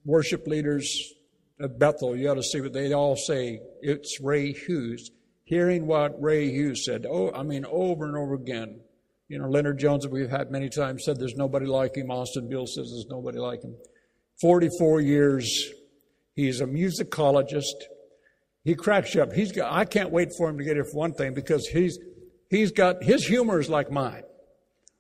[0.04, 1.14] worship leaders
[1.60, 3.62] of Bethel, you ought to see what they all say.
[3.82, 5.12] It's Ray Hughes.
[5.44, 8.82] Hearing what Ray Hughes said, oh, I mean, over and over again.
[9.30, 12.10] You know, Leonard Jones, we've had many times, said there's nobody like him.
[12.10, 13.76] Austin Beale says there's nobody like him.
[14.42, 15.70] 44 years.
[16.34, 17.78] He's a musicologist.
[18.64, 19.32] He cracks you up.
[19.32, 22.00] He's got, I can't wait for him to get here for one thing because he's,
[22.50, 24.24] he's got, his humor is like mine.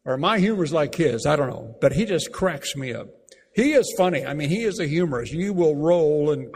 [0.05, 1.25] Or my humor is like his.
[1.25, 1.75] I don't know.
[1.81, 3.07] But he just cracks me up.
[3.55, 4.25] He is funny.
[4.25, 5.33] I mean, he is a humorist.
[5.33, 6.53] You will roll and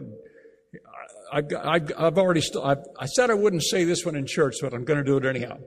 [1.31, 4.75] I, have already, st- I, I said I wouldn't say this one in church, but
[4.75, 5.57] I'm going to do it anyhow.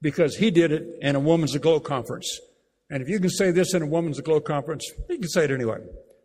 [0.00, 2.40] Because he did it in a Woman's Aglow conference.
[2.90, 5.50] And if you can say this in a Woman's Aglow conference, you can say it
[5.50, 5.78] anyway.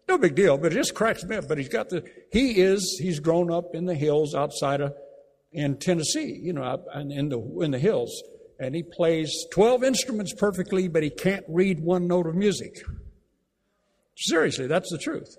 [0.07, 1.47] No big deal, but it just cracks me up.
[1.47, 4.93] But he's got the, he is, he's grown up in the hills outside of,
[5.51, 8.11] in Tennessee, you know, in the, in the hills.
[8.59, 12.75] And he plays 12 instruments perfectly, but he can't read one note of music.
[14.17, 15.35] Seriously, that's the truth.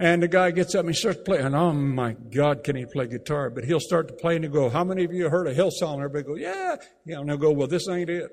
[0.00, 1.54] And the guy gets up and he starts playing.
[1.54, 3.50] oh my God, can he play guitar?
[3.50, 5.92] But he'll start to play and he'll go, How many of you heard a Hillsong?
[5.94, 6.76] And everybody go, Yeah.
[7.04, 8.30] Know, and he'll go, Well, this ain't it.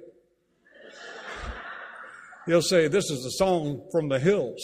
[2.46, 4.62] he'll say, This is a song from the hills.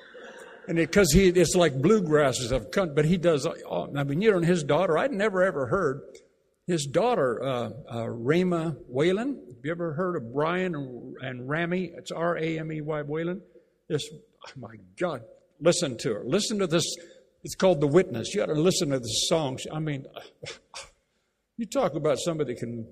[0.68, 4.32] and because he, it's like bluegrasses of country, but he does, oh, I mean, you
[4.32, 6.00] know, his daughter, I'd never ever heard
[6.66, 9.42] his daughter, uh, uh, Rama Whalen.
[9.46, 11.92] Have you ever heard of Brian and, and Ramy?
[11.94, 13.42] It's R A M E Y Whalen.
[13.90, 14.08] This,
[14.46, 15.20] oh my God,
[15.60, 16.22] listen to her.
[16.24, 16.84] Listen to this.
[17.42, 18.34] It's called The Witness.
[18.34, 19.58] You got to listen to the song.
[19.72, 20.06] I mean,
[21.56, 22.86] you talk about somebody can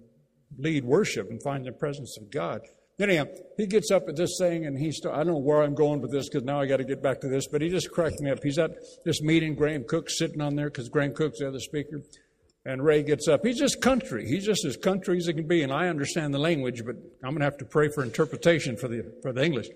[0.57, 2.62] lead worship and find the presence of God.
[3.00, 3.26] Anyhow,
[3.57, 6.00] he gets up at this thing and he starts, I don't know where I'm going
[6.00, 8.20] with this because now I got to get back to this, but he just cracked
[8.20, 8.42] me up.
[8.42, 8.72] He's at
[9.04, 12.02] this meeting, Graham Cooke's sitting on there because Graham Cooke's the other speaker.
[12.64, 13.46] And Ray gets up.
[13.46, 14.26] He's just country.
[14.28, 15.62] He's just as country as he can be.
[15.62, 18.88] And I understand the language, but I'm going to have to pray for interpretation for
[18.88, 19.68] the, for the English.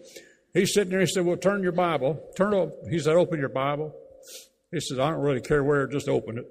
[0.55, 1.01] He's sitting there.
[1.01, 2.21] He said, Well, turn your Bible.
[2.37, 2.71] Turn up.
[2.91, 3.95] He said, Open your Bible.
[4.71, 6.47] He said, I don't really care where, just open it.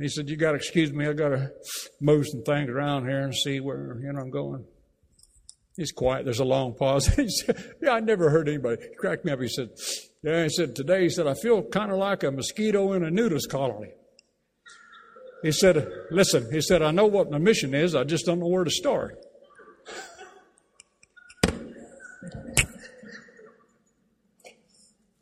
[0.00, 1.06] He said, You got to excuse me.
[1.06, 1.52] I got to
[2.00, 4.64] move some things around here and see where you know I'm going.
[5.76, 6.24] He's quiet.
[6.24, 7.06] There's a long pause.
[7.16, 8.82] he said, Yeah, I never heard anybody.
[8.82, 9.40] He cracked me up.
[9.40, 9.70] He said,
[10.22, 13.10] Yeah, he said, Today, he said, I feel kind of like a mosquito in a
[13.10, 13.90] nudist colony.
[15.42, 17.96] He said, Listen, he said, I know what my mission is.
[17.96, 19.18] I just don't know where to start.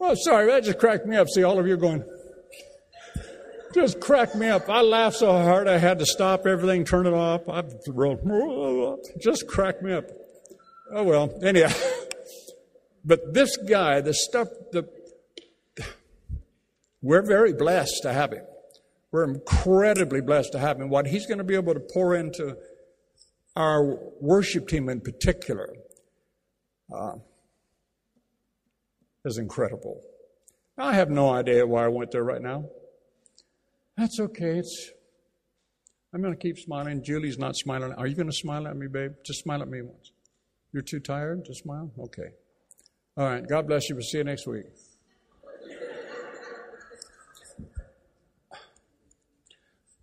[0.09, 1.29] Oh, sorry, that just cracked me up.
[1.29, 2.05] See, all of you are going,
[3.75, 4.69] just cracked me up.
[4.69, 7.49] I laughed so hard I had to stop everything, turn it off.
[7.49, 10.05] I wrote, just cracked me up.
[10.93, 11.73] Oh well, anyhow.
[13.09, 14.89] But this guy, the stuff, the,
[17.01, 18.45] we're very blessed to have him.
[19.13, 20.89] We're incredibly blessed to have him.
[20.89, 22.57] What he's going to be able to pour into
[23.55, 25.73] our worship team in particular.
[26.93, 27.19] Uh,
[29.27, 30.01] is incredible.
[30.79, 32.69] I have no idea why I went there right now.
[33.97, 34.59] That's okay.
[34.59, 34.91] It's,
[36.13, 37.03] I'm going to keep smiling.
[37.03, 37.93] Julie's not smiling.
[37.93, 39.13] Are you going to smile at me, babe?
[39.25, 40.13] Just smile at me once.
[40.73, 41.91] You're too tired to smile?
[41.99, 42.31] Okay.
[43.17, 43.47] All right.
[43.47, 43.97] God bless you.
[43.97, 44.67] We'll see you next week.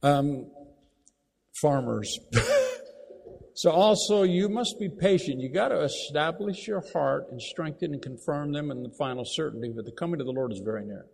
[0.02, 0.48] Um,
[1.54, 2.20] farmers.
[3.56, 5.40] So also you must be patient.
[5.40, 9.72] You got to establish your heart and strengthen and confirm them in the final certainty
[9.76, 11.06] that the coming of the Lord is very near.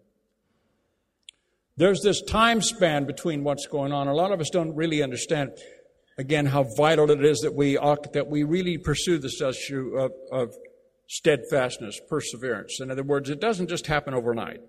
[1.76, 4.08] There's this time span between what's going on.
[4.08, 5.52] A lot of us don't really understand,
[6.18, 10.54] again, how vital it is that we that we really pursue this issue of, of
[11.08, 12.80] steadfastness, perseverance.
[12.82, 14.60] In other words, it doesn't just happen overnight.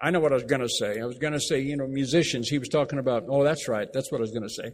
[0.00, 1.00] I know what I was going to say.
[1.00, 3.88] I was going to say, you know, musicians, he was talking about, oh, that's right.
[3.92, 4.72] That's what I was going to say.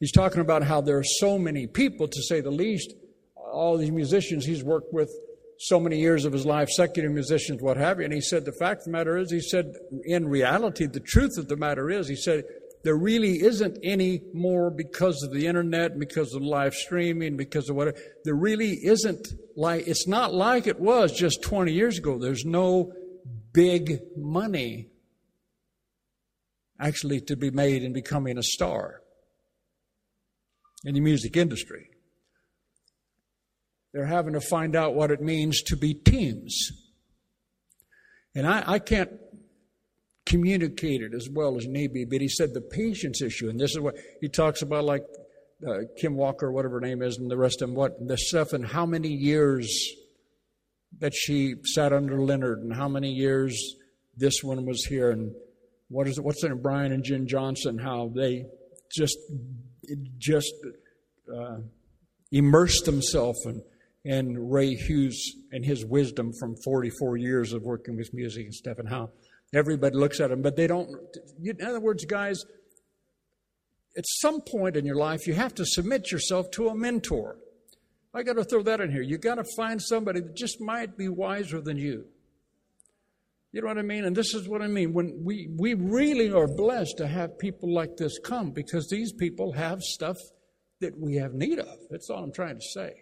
[0.00, 2.92] He's talking about how there are so many people, to say the least,
[3.36, 5.10] all these musicians he's worked with
[5.60, 8.04] so many years of his life, secular musicians, what have you.
[8.04, 9.72] And he said, the fact of the matter is, he said,
[10.04, 12.42] in reality, the truth of the matter is, he said,
[12.82, 17.76] there really isn't any more because of the internet, because of live streaming, because of
[17.76, 17.96] whatever.
[18.24, 22.18] There really isn't like, it's not like it was just 20 years ago.
[22.18, 22.92] There's no
[23.54, 24.88] big money
[26.78, 29.00] actually to be made in becoming a star
[30.84, 31.88] in the music industry.
[33.94, 36.72] They're having to find out what it means to be teams.
[38.34, 39.12] And I, I can't
[40.26, 43.70] communicate it as well as need be, but he said the patience issue, and this
[43.70, 45.04] is what he talks about, like
[45.66, 48.52] uh, Kim Walker, whatever her name is, and the rest of them, what the stuff,
[48.52, 49.94] and how many years
[51.00, 53.76] that she sat under Leonard, and how many years
[54.16, 55.34] this one was here, and
[55.88, 58.46] what is it, what's in Brian and Jen Johnson, how they
[58.94, 59.18] just
[60.18, 60.52] just
[61.32, 61.58] uh,
[62.32, 63.62] immersed himself in,
[64.04, 68.78] in Ray Hughes and his wisdom from 44 years of working with music and stuff,
[68.78, 69.10] and how
[69.54, 70.90] everybody looks at him, but they don't.
[71.42, 72.44] In other words, guys,
[73.96, 77.36] at some point in your life, you have to submit yourself to a mentor.
[78.14, 79.02] I got to throw that in here.
[79.02, 82.04] You got to find somebody that just might be wiser than you.
[83.52, 84.04] You know what I mean?
[84.04, 84.92] And this is what I mean.
[84.92, 89.52] When we, we really are blessed to have people like this come because these people
[89.52, 90.16] have stuff
[90.80, 91.78] that we have need of.
[91.90, 92.94] That's all I'm trying to say.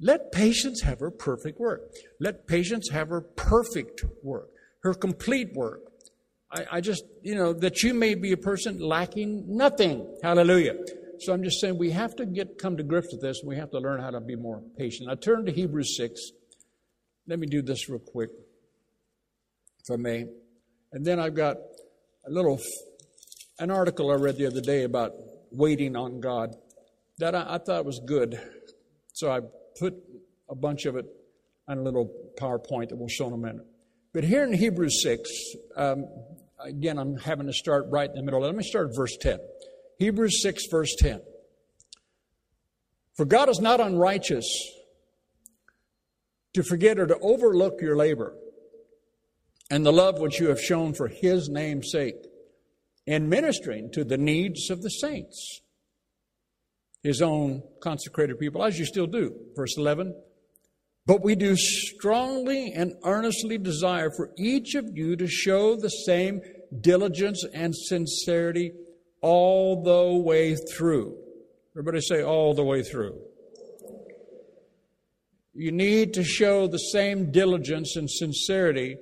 [0.00, 1.82] Let patience have her perfect work.
[2.20, 4.50] Let patience have her perfect work,
[4.82, 5.80] her complete work,
[6.50, 10.06] I, I just, you know, that you may be a person lacking nothing.
[10.22, 10.74] Hallelujah.
[11.20, 13.40] So I'm just saying we have to get come to grips with this.
[13.40, 15.10] And we have to learn how to be more patient.
[15.10, 16.30] I turn to Hebrews 6.
[17.26, 18.30] Let me do this real quick,
[19.80, 20.26] if I may.
[20.92, 21.56] And then I've got
[22.26, 22.58] a little,
[23.58, 25.12] an article I read the other day about
[25.50, 26.54] waiting on God
[27.18, 28.40] that I, I thought was good.
[29.12, 29.40] So I
[29.78, 29.94] put
[30.48, 31.06] a bunch of it
[31.66, 33.66] on a little PowerPoint that we'll show in a minute.
[34.18, 35.30] But here in Hebrews 6,
[35.76, 36.04] um,
[36.58, 38.40] again, I'm having to start right in the middle.
[38.40, 39.38] Let me start at verse 10.
[40.00, 41.20] Hebrews 6, verse 10.
[43.16, 44.72] For God is not unrighteous
[46.52, 48.34] to forget or to overlook your labor
[49.70, 52.16] and the love which you have shown for his name's sake
[53.06, 55.60] in ministering to the needs of the saints,
[57.04, 59.36] his own consecrated people, as you still do.
[59.54, 60.12] Verse 11.
[61.08, 66.42] But we do strongly and earnestly desire for each of you to show the same
[66.82, 68.72] diligence and sincerity
[69.22, 71.16] all the way through.
[71.72, 73.18] Everybody say, all the way through.
[75.54, 78.98] You need to show the same diligence and sincerity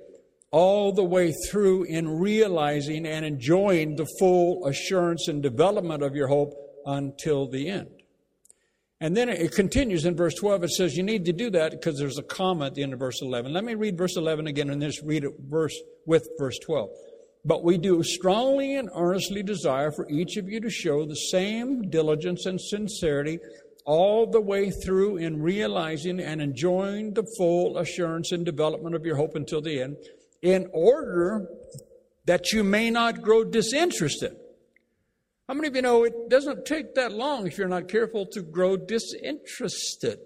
[0.49, 6.29] all the way through in realizing and enjoying the full assurance and development of your
[6.29, 6.53] hope
[6.85, 7.96] until the end.
[8.99, 10.63] And then it continues in verse 12.
[10.63, 12.99] It says you need to do that because there's a comma at the end of
[12.99, 13.53] verse 11.
[13.53, 16.89] Let me read verse 11 again and just read it verse with verse 12.
[17.45, 21.89] But we do strongly and earnestly desire for each of you to show the same
[21.89, 23.39] diligence and sincerity
[23.85, 29.15] all the way through in realizing and enjoying the full assurance and development of your
[29.15, 29.95] hope until the end,
[30.41, 31.47] in order
[32.25, 34.35] that you may not grow disinterested
[35.47, 38.41] how many of you know it doesn't take that long if you're not careful to
[38.41, 40.19] grow disinterested?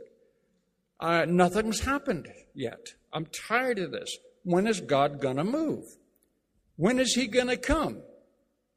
[1.00, 2.94] Uh, nothing's happened yet.
[3.14, 4.18] I'm tired of this.
[4.44, 5.84] When is God going to move?
[6.76, 8.02] When is He going to come?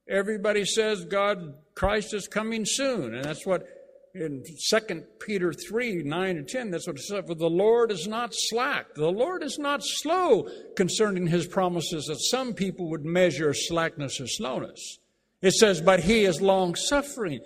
[0.08, 3.14] Everybody says God, Christ is coming soon.
[3.14, 3.66] And that's what
[4.14, 7.24] in 2 Peter 3 9 and 10, that's what it says.
[7.26, 8.94] For the Lord is not slack.
[8.94, 14.26] The Lord is not slow concerning His promises that some people would measure slackness or
[14.26, 14.98] slowness.
[15.44, 17.40] It says, But he is long suffering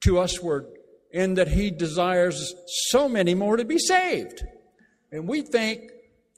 [0.00, 0.66] to usward,
[1.10, 2.54] in that he desires
[2.88, 4.42] so many more to be saved.
[5.12, 5.90] And we think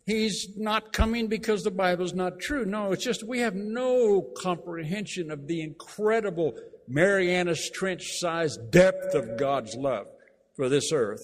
[0.05, 2.65] he's not coming because the Bible is not true.
[2.65, 9.39] No, it's just we have no comprehension of the incredible Marianas Trench sized depth of
[9.39, 10.09] God's love
[10.57, 11.23] for this earth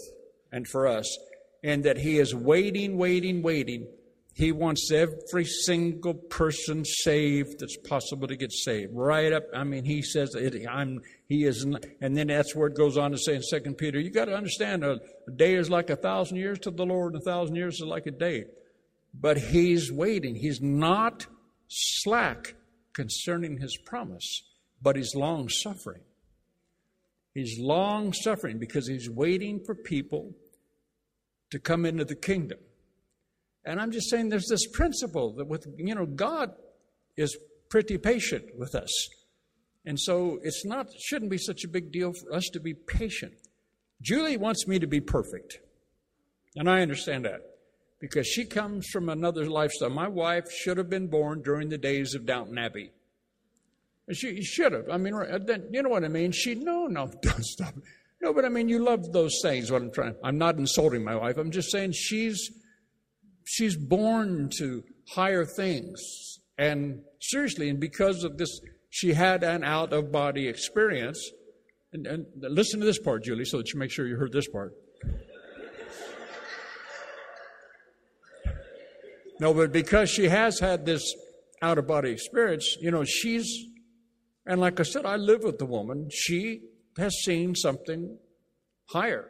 [0.52, 1.18] and for us,
[1.64, 3.88] and that he is waiting, waiting, waiting
[4.40, 8.90] he wants every single person saved that's possible to get saved.
[8.94, 11.62] Right up, I mean, he says, it, I'm, he is,
[12.00, 14.34] and then that's where it goes on to say in Second Peter, you got to
[14.34, 14.98] understand, a,
[15.28, 17.86] a day is like a thousand years to the Lord, and a thousand years is
[17.86, 18.46] like a day.
[19.12, 20.36] But he's waiting.
[20.36, 21.26] He's not
[21.68, 22.54] slack
[22.94, 24.42] concerning his promise,
[24.80, 26.00] but he's long suffering.
[27.34, 30.32] He's long suffering because he's waiting for people
[31.50, 32.58] to come into the kingdom.
[33.64, 36.52] And I'm just saying there's this principle that with, you know, God
[37.16, 37.36] is
[37.68, 38.90] pretty patient with us.
[39.84, 43.34] And so it's not, shouldn't be such a big deal for us to be patient.
[44.02, 45.58] Julie wants me to be perfect.
[46.56, 47.40] And I understand that
[48.00, 49.90] because she comes from another lifestyle.
[49.90, 52.92] My wife should have been born during the days of Downton Abbey.
[54.12, 54.88] She should have.
[54.90, 55.38] I mean, uh,
[55.70, 56.32] you know what I mean?
[56.32, 57.74] She, no, no, don't stop.
[58.20, 59.70] No, but I mean, you love those things.
[59.70, 61.38] What I'm trying, I'm not insulting my wife.
[61.38, 62.50] I'm just saying she's
[63.50, 66.00] she's born to higher things.
[66.56, 68.60] And seriously, and because of this,
[68.90, 71.18] she had an out of body experience.
[71.92, 74.46] And, and listen to this part, Julie, so that you make sure you heard this
[74.46, 74.72] part.
[79.40, 81.02] No, but because she has had this
[81.60, 83.64] out of body experience, you know, she's,
[84.46, 86.08] and like I said, I live with the woman.
[86.12, 86.60] She
[86.98, 88.18] has seen something
[88.90, 89.28] higher.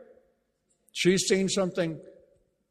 [0.93, 2.01] She's seen something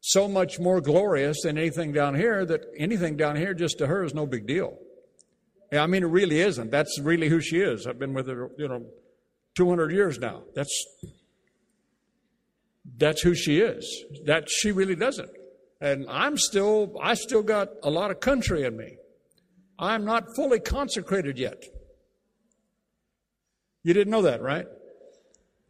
[0.00, 4.02] so much more glorious than anything down here that anything down here just to her
[4.02, 4.78] is no big deal.
[5.72, 6.70] Yeah, I mean, it really isn't.
[6.70, 7.86] That's really who she is.
[7.86, 8.86] I've been with her, you know,
[9.56, 10.42] 200 years now.
[10.54, 10.86] That's
[12.96, 14.04] that's who she is.
[14.24, 15.30] That she really doesn't.
[15.80, 18.96] And I'm still, I still got a lot of country in me.
[19.78, 21.62] I'm not fully consecrated yet.
[23.82, 24.66] You didn't know that, right?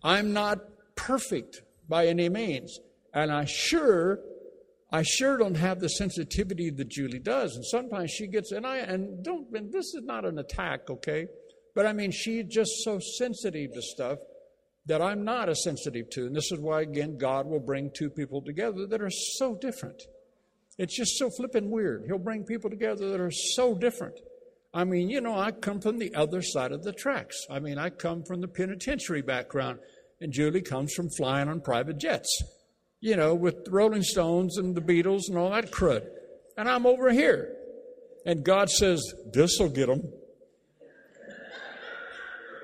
[0.03, 0.59] I'm not
[0.97, 2.81] perfect by any means.
[3.13, 4.21] And I sure,
[4.93, 7.57] I sure don't have the sensitivity that Julie does.
[7.57, 11.27] And sometimes she gets, and I, and don't, and this is not an attack, okay?
[11.75, 14.19] But I mean, she's just so sensitive to stuff
[14.87, 16.27] that I'm not as sensitive to.
[16.27, 20.03] And this is why, again, God will bring two people together that are so different.
[20.79, 22.05] It's just so flippin' weird.
[22.07, 24.19] He'll bring people together that are so different.
[24.73, 27.37] I mean, you know, I come from the other side of the tracks.
[27.51, 29.81] I mean, I come from the penitentiary background,
[30.21, 32.43] and Julie comes from flying on private jets,
[33.01, 36.07] you know, with the Rolling Stones and the Beatles and all that crud.
[36.57, 37.57] And I'm over here.
[38.27, 40.13] And God says, This will get them.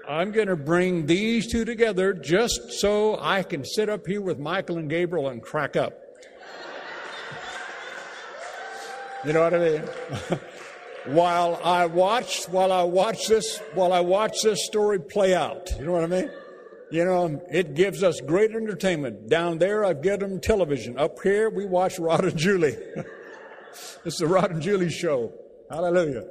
[0.08, 4.38] I'm going to bring these two together just so I can sit up here with
[4.38, 5.94] Michael and Gabriel and crack up.
[9.24, 9.82] You know what I mean?
[11.06, 15.70] while I watch, while I watch this, while I watch this story play out.
[15.76, 16.30] You know what I mean?
[16.90, 19.28] You know, it gives us great entertainment.
[19.28, 20.98] Down there, I've given them television.
[20.98, 22.76] Up here, we watch Rod and Julie.
[24.04, 25.32] it's the Rod and Julie show.
[25.70, 26.24] Hallelujah.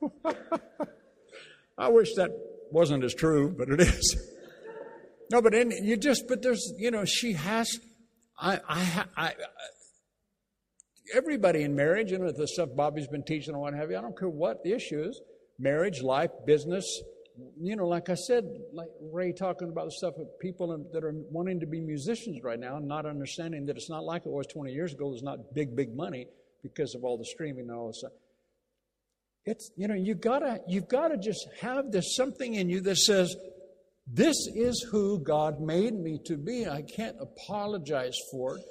[1.78, 2.30] I wish that
[2.70, 4.16] wasn't as true, but it is.
[5.30, 7.78] No, but in, you just, but there's, you know, she has,
[8.38, 9.32] I, I, I, uh,
[11.14, 14.00] everybody in marriage, and with the stuff Bobby's been teaching and what have you, I
[14.00, 15.20] don't care what the issue is
[15.58, 16.84] marriage, life, business.
[17.60, 21.14] You know, like I said, like Ray talking about the stuff of people that are
[21.30, 24.46] wanting to be musicians right now and not understanding that it's not like it was
[24.46, 25.10] 20 years ago.
[25.10, 26.26] There's not big, big money
[26.62, 28.12] because of all the streaming and all this stuff.
[29.44, 33.34] It's, you know, you gotta, you've gotta just have this something in you that says,
[34.10, 36.66] this is who God made me to be.
[36.66, 38.64] I can't apologize for it.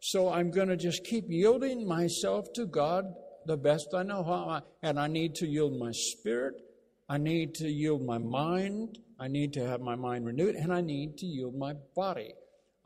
[0.00, 3.06] So I'm going to just keep yielding myself to God
[3.46, 4.62] the best I know how.
[4.82, 6.54] And I need to yield my spirit.
[7.08, 8.98] I need to yield my mind.
[9.20, 10.54] I need to have my mind renewed.
[10.54, 12.34] And I need to yield my body.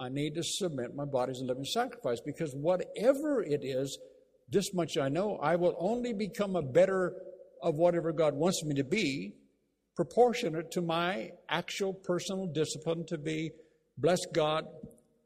[0.00, 3.98] I need to submit my body as a living sacrifice because whatever it is,
[4.50, 7.14] this much I know, I will only become a better
[7.62, 9.34] of whatever God wants me to be,
[9.96, 13.50] proportionate to my actual personal discipline to be,
[13.98, 14.64] bless God,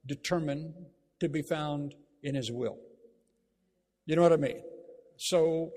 [0.07, 0.73] determined
[1.21, 2.79] to be found in His will.
[4.07, 4.63] You know what I mean?
[5.17, 5.71] So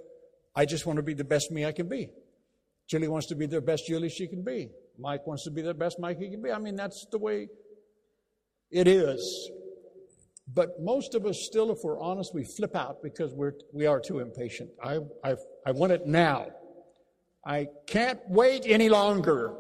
[0.56, 2.10] I just want to be the best me I can be.
[2.88, 4.70] Julie wants to be the best Julie she can be.
[4.98, 6.52] Mike wants to be the best Mike he can be.
[6.52, 7.50] I mean, that's the way
[8.72, 9.50] it is.
[10.54, 14.00] But most of us still, if we're honest, we flip out because we're, we are
[14.00, 14.70] too impatient.
[14.84, 16.48] I, I, I want it now.
[17.46, 19.56] I can't wait any longer.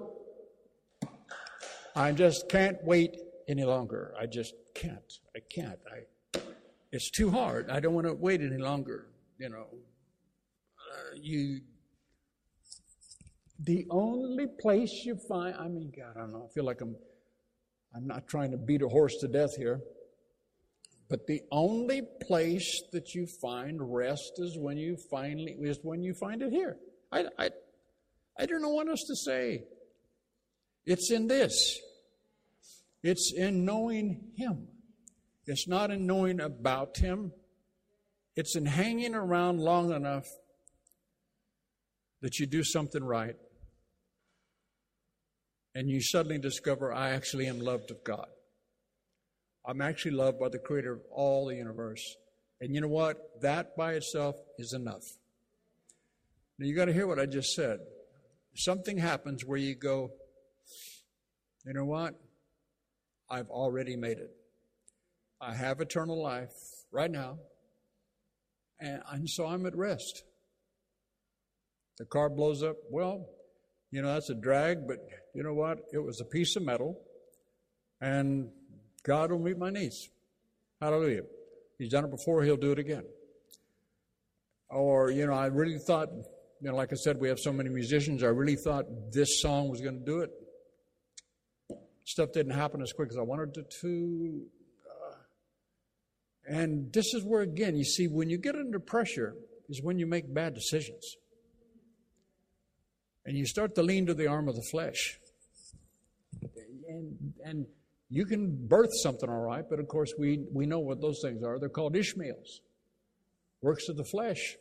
[1.96, 3.18] I just can't wait
[3.48, 4.14] any longer.
[4.20, 5.20] I just can't.
[5.36, 5.80] I can't.
[5.92, 6.40] I,
[6.92, 7.70] it's too hard.
[7.70, 9.08] I don't want to wait any longer.
[9.38, 9.68] You know,
[10.78, 11.62] uh, you.
[13.60, 16.48] The only place you find, I mean, God, I don't know.
[16.50, 16.96] I feel like I'm,
[17.96, 19.82] I'm not trying to beat a horse to death here.
[21.10, 26.14] But the only place that you find rest is when you finally is when you
[26.16, 26.78] find it here.
[27.12, 27.50] I, I,
[28.40, 29.66] I don't know what else to say.
[30.86, 31.80] It's in this.
[33.04, 34.68] It's in knowing Him.
[35.46, 37.32] It's not in knowing about Him.
[38.36, 40.26] It's in hanging around long enough
[42.22, 43.36] that you do something right
[45.76, 48.28] and you suddenly discover I actually am loved of God.
[49.68, 52.16] I'm actually loved by the creator of all the universe.
[52.62, 53.42] And you know what?
[53.42, 55.04] That by itself is enough.
[56.58, 57.80] Now you got to hear what I just said.
[58.56, 60.12] Something happens where you go,
[61.66, 62.16] you know what?
[63.30, 64.32] I've already made it.
[65.42, 66.54] I have eternal life
[66.92, 67.40] right now,
[68.80, 70.24] and, and so I'm at rest.
[71.98, 72.78] The car blows up.
[72.90, 73.26] Well,
[73.92, 75.00] you know, that's a drag, but
[75.36, 75.80] you know what?
[75.92, 76.98] It was a piece of metal,
[78.00, 78.50] and
[79.04, 80.10] God will meet my needs.
[80.82, 81.24] Hallelujah.
[81.78, 83.04] He's done it before, He'll do it again.
[84.70, 86.10] Or, you know, I really thought,
[86.62, 89.70] you know, like I said, we have so many musicians, I really thought this song
[89.70, 90.32] was going to do it.
[92.06, 94.42] Stuff didn't happen as quick as I wanted it to.
[94.88, 95.16] Uh,
[96.48, 99.36] and this is where, again, you see, when you get under pressure,
[99.68, 101.18] is when you make bad decisions.
[103.26, 105.20] And you start to lean to the arm of the flesh.
[106.96, 107.66] And, and
[108.10, 111.44] you can birth something all right, but of course we, we know what those things
[111.44, 111.60] are.
[111.60, 112.62] They're called Ishmaels,
[113.62, 114.56] works of the flesh.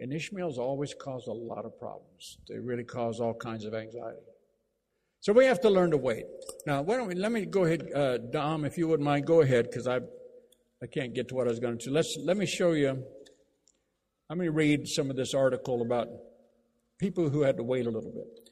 [0.00, 2.38] And Ishmaels always cause a lot of problems.
[2.48, 4.20] They really cause all kinds of anxiety.
[5.20, 6.24] So we have to learn to wait.
[6.64, 9.40] Now, why don't we, let me go ahead, uh, Dom, if you wouldn't mind, go
[9.40, 9.96] ahead, because I,
[10.80, 11.90] I can't get to what I was going to.
[11.90, 13.02] Let's, let me show you,
[14.30, 16.06] let me read some of this article about
[17.00, 18.47] people who had to wait a little bit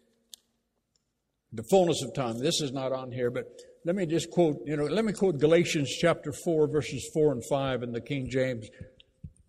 [1.56, 2.38] the fullness of time.
[2.38, 3.46] This is not on here, but
[3.84, 7.44] let me just quote, you know, let me quote Galatians chapter 4, verses 4 and
[7.44, 8.68] 5 in the King James.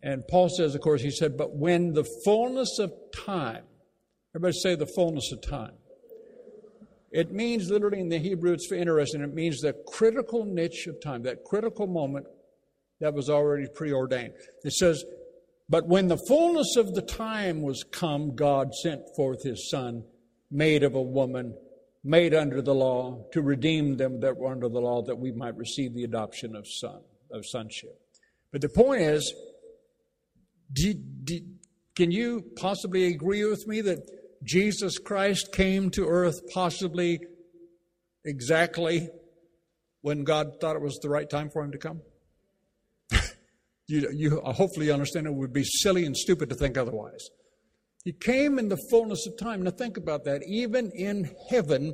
[0.01, 2.93] And Paul says, of course, he said, but when the fullness of
[3.25, 3.63] time,
[4.33, 5.73] everybody say the fullness of time.
[7.11, 11.01] It means literally in the Hebrew, it's for interesting, it means the critical niche of
[11.01, 12.27] time, that critical moment
[12.99, 14.33] that was already preordained.
[14.63, 15.03] It says,
[15.67, 20.03] But when the fullness of the time was come, God sent forth his Son,
[20.51, 21.55] made of a woman,
[22.03, 25.55] made under the law, to redeem them that were under the law, that we might
[25.57, 27.99] receive the adoption of son, of sonship.
[28.51, 29.33] But the point is,
[31.95, 34.09] can you possibly agree with me that
[34.43, 37.19] Jesus Christ came to earth possibly
[38.23, 39.09] exactly
[40.01, 42.01] when God thought it was the right time for him to come?
[43.87, 47.29] you, you hopefully understand it would be silly and stupid to think otherwise.
[48.07, 49.63] He came in the fullness of time.
[49.63, 50.41] Now think about that.
[50.47, 51.93] Even in heaven,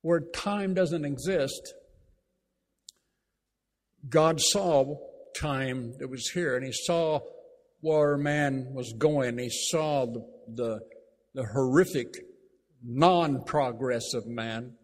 [0.00, 1.74] where time doesn't exist,
[4.08, 4.96] God saw
[5.38, 7.20] time that was here and he saw
[7.82, 9.36] where man was going.
[9.36, 10.80] He saw the, the,
[11.34, 12.14] the horrific
[12.82, 14.78] non progress of man.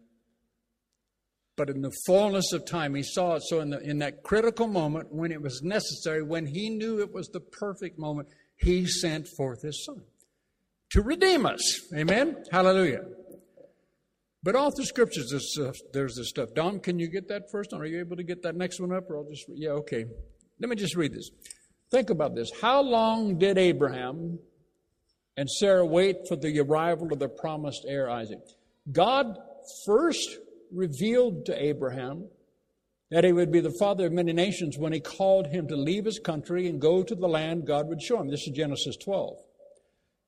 [1.55, 3.43] But in the fullness of time, he saw it.
[3.47, 7.11] So, in, the, in that critical moment, when it was necessary, when he knew it
[7.11, 8.27] was the perfect moment,
[8.57, 10.01] he sent forth his son
[10.91, 11.93] to redeem us.
[11.93, 12.43] Amen?
[12.51, 13.03] Hallelujah.
[14.43, 16.49] But all through scriptures, there's, uh, there's this stuff.
[16.53, 17.81] Dom, can you get that first one?
[17.81, 19.09] Are you able to get that next one up?
[19.09, 20.05] Or I'll just, yeah, okay.
[20.59, 21.31] Let me just read this.
[21.91, 22.51] Think about this.
[22.61, 24.37] How long did Abraham
[25.35, 28.39] and Sarah wait for the arrival of the promised heir Isaac?
[28.91, 29.35] God
[29.85, 30.37] first
[30.71, 32.27] revealed to Abraham
[33.11, 36.05] that he would be the father of many nations when he called him to leave
[36.05, 38.29] his country and go to the land God would show him.
[38.29, 39.37] This is Genesis 12.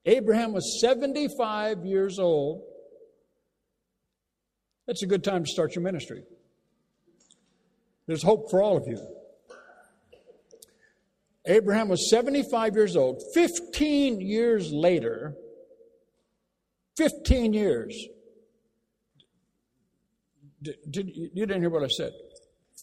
[0.06, 2.62] Abraham was 75 years old.
[4.86, 6.24] That's a good time to start your ministry.
[8.06, 9.06] There's hope for all of you.
[11.46, 13.22] Abraham was 75 years old.
[13.34, 15.36] 15 years later,
[16.96, 18.08] 15 years.
[20.62, 22.12] Did, did, you didn't hear what I said.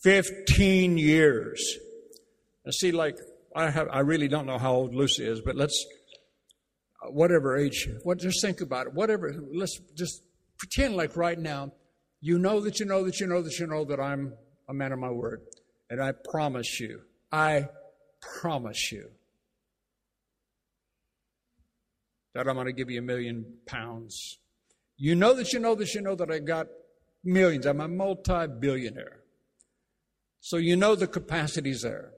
[0.05, 1.79] 15 years.
[2.65, 3.17] And see, like,
[3.57, 5.85] I, have, I really don't know how old Lucy is, but let's,
[7.09, 8.93] whatever age, what, just think about it.
[8.93, 10.23] Whatever, let's just
[10.59, 11.73] pretend like right now,
[12.21, 14.35] you know that you know that you know that you know that I'm
[14.69, 15.41] a man of my word.
[15.91, 17.01] And I promise you,
[17.33, 17.69] I
[18.41, 19.11] promise you
[22.35, 24.39] that I'm going to give you a million pounds.
[24.97, 26.67] You know that you know that you know that I got
[27.23, 27.67] millions.
[27.67, 29.24] I'm a multi billionaire.
[30.45, 32.11] So you know the capacity's there.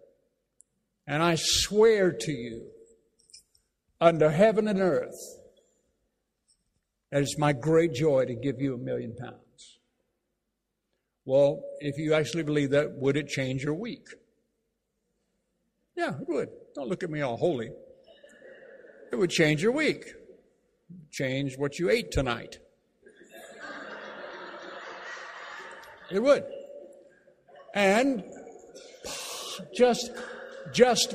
[1.06, 2.66] And I swear to you,
[4.00, 5.14] under heaven and earth,
[7.12, 9.78] that it's my great joy to give you a million pounds.
[11.24, 14.08] Well, if you actually believe that, would it change your week?
[15.94, 16.48] Yeah, it would.
[16.74, 17.70] Don't look at me all holy.
[19.12, 20.04] It would change your week,
[21.12, 22.58] change what you ate tonight.
[26.10, 26.42] It would.
[27.76, 28.24] And
[29.72, 30.10] just,
[30.72, 31.14] just,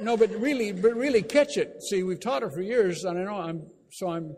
[0.00, 1.80] no, but really, but really catch it.
[1.84, 4.34] See, we've taught it for years, and I know I'm, so I'm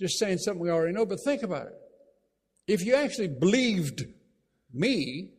[0.00, 1.74] just saying something we already know, but think about it.
[2.66, 4.04] If you actually believed
[4.72, 5.32] me,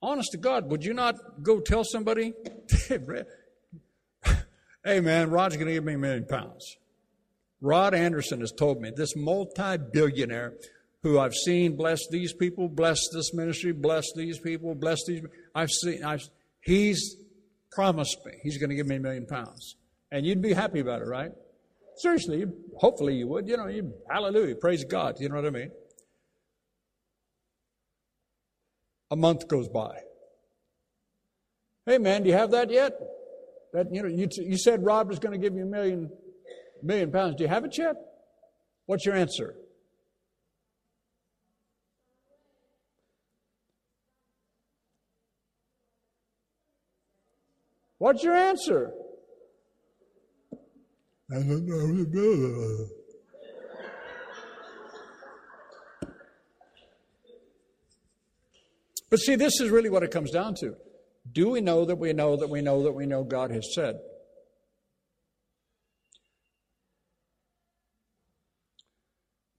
[0.00, 2.32] Honest to God, would you not go tell somebody,
[4.84, 6.76] hey man, Rod's going to give me a million pounds?
[7.60, 10.54] Rod Anderson has told me, this multi billionaire
[11.02, 15.22] who I've seen bless these people, bless this ministry, bless these people, bless these.
[15.54, 16.28] I've seen, I've,
[16.60, 17.16] he's
[17.70, 19.76] promised me he's going to give me a million pounds.
[20.10, 21.30] And you'd be happy about it, right?
[21.96, 22.44] Seriously,
[22.76, 23.48] hopefully you would.
[23.48, 25.16] You know, you, hallelujah, praise God.
[25.20, 25.70] You know what I mean?
[29.10, 29.98] A month goes by.
[31.86, 32.92] Hey man, do you have that yet?
[33.72, 36.10] That you know, you, you said Rob was going to give you a million
[36.82, 37.36] million pounds.
[37.36, 37.96] Do you have it yet?
[38.86, 39.54] What's your answer?
[48.08, 48.90] What's your answer?
[51.30, 52.86] I don't know.
[59.10, 60.74] But see, this is really what it comes down to.
[61.30, 63.96] Do we know that we know that we know that we know God has said?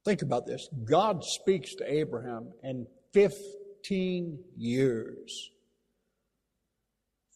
[0.06, 0.68] Think about this.
[0.86, 5.52] God speaks to Abraham, in 15 years,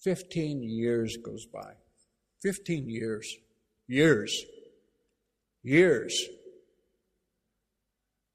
[0.04, 1.74] 15 years goes by.
[2.42, 3.36] 15 years.
[3.88, 4.46] Years.
[5.64, 6.28] Years.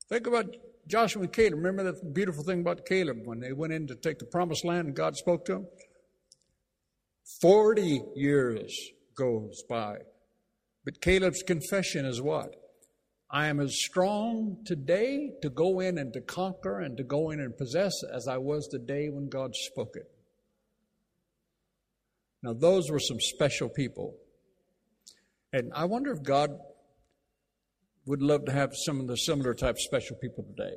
[0.08, 0.46] Think about
[0.88, 4.18] Joshua and Caleb, remember that beautiful thing about Caleb when they went in to take
[4.18, 5.66] the promised land and God spoke to him?
[7.42, 8.74] 40 years
[9.14, 9.98] goes by.
[10.86, 12.54] But Caleb's confession is what?
[13.30, 17.40] I am as strong today to go in and to conquer and to go in
[17.40, 20.10] and possess as I was the day when God spoke it.
[22.43, 24.14] Now, those were some special people.
[25.53, 26.59] And I wonder if God
[28.07, 30.76] would love to have some of the similar type special people today.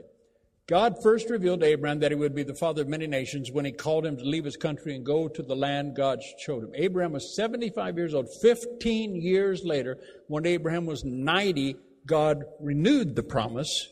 [0.68, 3.66] God first revealed to Abraham that he would be the father of many nations when
[3.66, 6.72] he called him to leave his country and go to the land God showed him.
[6.76, 8.30] Abraham was 75 years old.
[8.41, 9.97] 15 years later,
[10.28, 13.89] when Abraham was 90, God renewed the promise.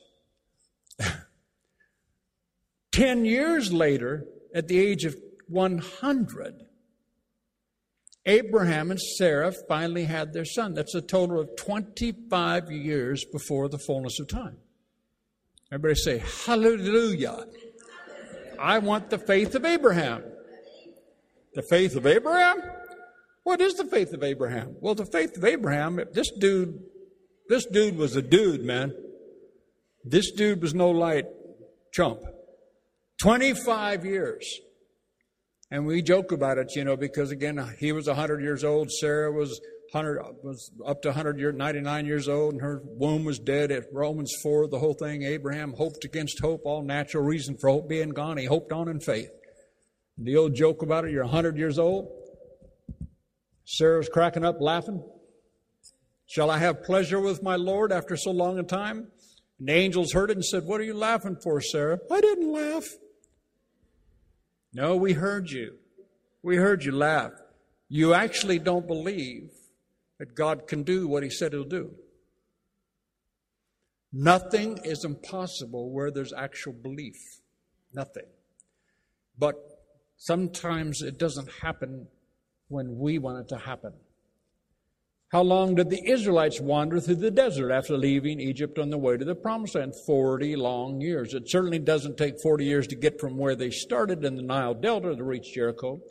[2.94, 5.18] 10 years later, at the age of
[5.48, 6.66] 100,
[8.26, 10.74] Abraham and Sarah finally had their son.
[10.74, 14.58] That's a total of 25 years before the fullness of time.
[15.72, 17.46] Everybody say, Hallelujah.
[18.60, 20.24] I want the faith of Abraham.
[21.54, 22.62] The faith of Abraham?
[23.44, 24.76] What is the faith of Abraham?
[24.80, 26.80] Well, the faith of Abraham, this dude,
[27.48, 28.94] this dude was a dude, man.
[30.04, 31.26] This dude was no light
[31.94, 32.20] chump.
[33.22, 34.60] 25 years.
[35.72, 39.32] And we joke about it, you know, because again, he was 100 years old, Sarah
[39.32, 39.62] was
[39.92, 43.86] 100, was up to 100 year, 99 years old, and her womb was dead at
[43.92, 45.24] Romans 4, the whole thing.
[45.24, 48.38] Abraham hoped against hope, all natural reason for hope being gone.
[48.38, 49.30] He hoped on in faith.
[50.18, 52.12] The old joke about it, you're 100 years old.
[53.66, 55.04] Sarah's cracking up, laughing.
[56.26, 59.08] Shall I have pleasure with my Lord after so long a time?
[59.60, 62.00] And the angels heard it and said, What are you laughing for, Sarah?
[62.12, 62.86] I didn't laugh.
[64.74, 65.76] No, we heard you.
[66.44, 67.32] We heard you laugh.
[67.88, 69.52] You actually don't believe
[70.20, 71.92] that God can do what He said He'll do.
[74.12, 77.42] Nothing is impossible where there's actual belief.
[77.94, 78.26] Nothing.
[79.38, 79.56] But
[80.18, 82.08] sometimes it doesn't happen
[82.68, 83.94] when we want it to happen.
[85.32, 89.16] How long did the Israelites wander through the desert after leaving Egypt on the way
[89.16, 89.94] to the promised land?
[90.08, 91.36] 40 long years.
[91.36, 94.74] It certainly doesn't take 40 years to get from where they started in the Nile
[94.74, 96.02] Delta to reach Jericho.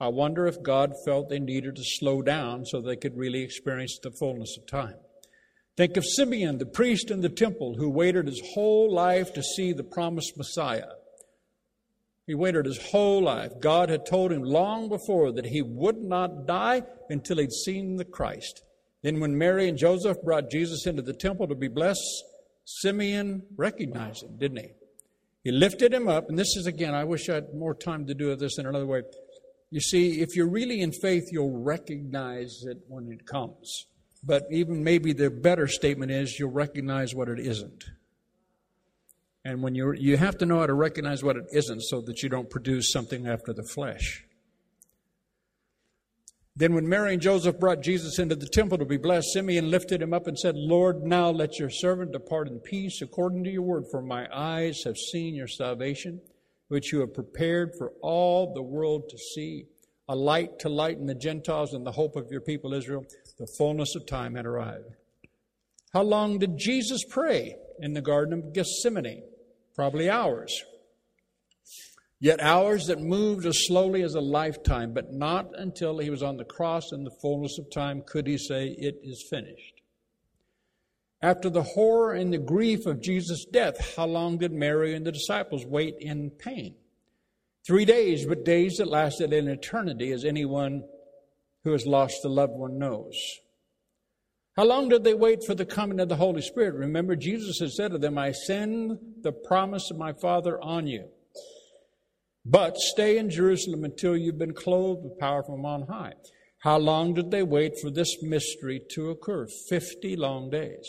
[0.00, 4.00] I wonder if God felt they needed to slow down so they could really experience
[4.02, 4.96] the fullness of time.
[5.76, 9.72] Think of Simeon, the priest in the temple, who waited his whole life to see
[9.72, 10.88] the promised Messiah.
[12.26, 13.52] He waited his whole life.
[13.60, 18.04] God had told him long before that he would not die until he'd seen the
[18.04, 18.62] Christ.
[19.02, 22.24] Then, when Mary and Joseph brought Jesus into the temple to be blessed,
[22.64, 24.70] Simeon recognized him, didn't he?
[25.44, 28.14] He lifted him up, and this is again, I wish I had more time to
[28.14, 29.02] do this in another way.
[29.70, 33.86] You see, if you're really in faith, you'll recognize it when it comes.
[34.24, 37.84] But even maybe the better statement is you'll recognize what it isn't.
[39.46, 42.20] And when you you have to know how to recognize what it isn't so that
[42.20, 44.24] you don't produce something after the flesh.
[46.56, 50.02] Then, when Mary and Joseph brought Jesus into the temple to be blessed, Simeon lifted
[50.02, 53.62] him up and said, Lord, now let your servant depart in peace according to your
[53.62, 56.20] word, for my eyes have seen your salvation,
[56.66, 59.66] which you have prepared for all the world to see,
[60.08, 63.04] a light to lighten the Gentiles and the hope of your people Israel.
[63.38, 64.96] The fullness of time had arrived.
[65.92, 69.22] How long did Jesus pray in the Garden of Gethsemane?
[69.76, 70.64] Probably hours.
[72.18, 76.38] Yet hours that moved as slowly as a lifetime, but not until he was on
[76.38, 79.82] the cross in the fullness of time could he say, It is finished.
[81.22, 85.12] After the horror and the grief of Jesus' death, how long did Mary and the
[85.12, 86.74] disciples wait in pain?
[87.66, 90.84] Three days, but days that lasted an eternity, as anyone
[91.64, 93.14] who has lost a loved one knows.
[94.56, 96.74] How long did they wait for the coming of the Holy Spirit?
[96.76, 101.08] Remember, Jesus had said to them, I send the promise of my Father on you.
[102.42, 106.14] But stay in Jerusalem until you've been clothed with power from on high.
[106.60, 109.46] How long did they wait for this mystery to occur?
[109.68, 110.88] 50 long days.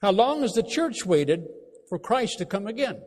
[0.00, 1.46] How long has the church waited
[1.88, 3.00] for Christ to come again?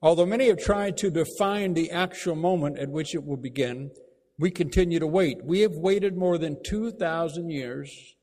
[0.00, 3.92] Although many have tried to define the actual moment at which it will begin,
[4.40, 5.44] we continue to wait.
[5.44, 8.16] We have waited more than 2,000 years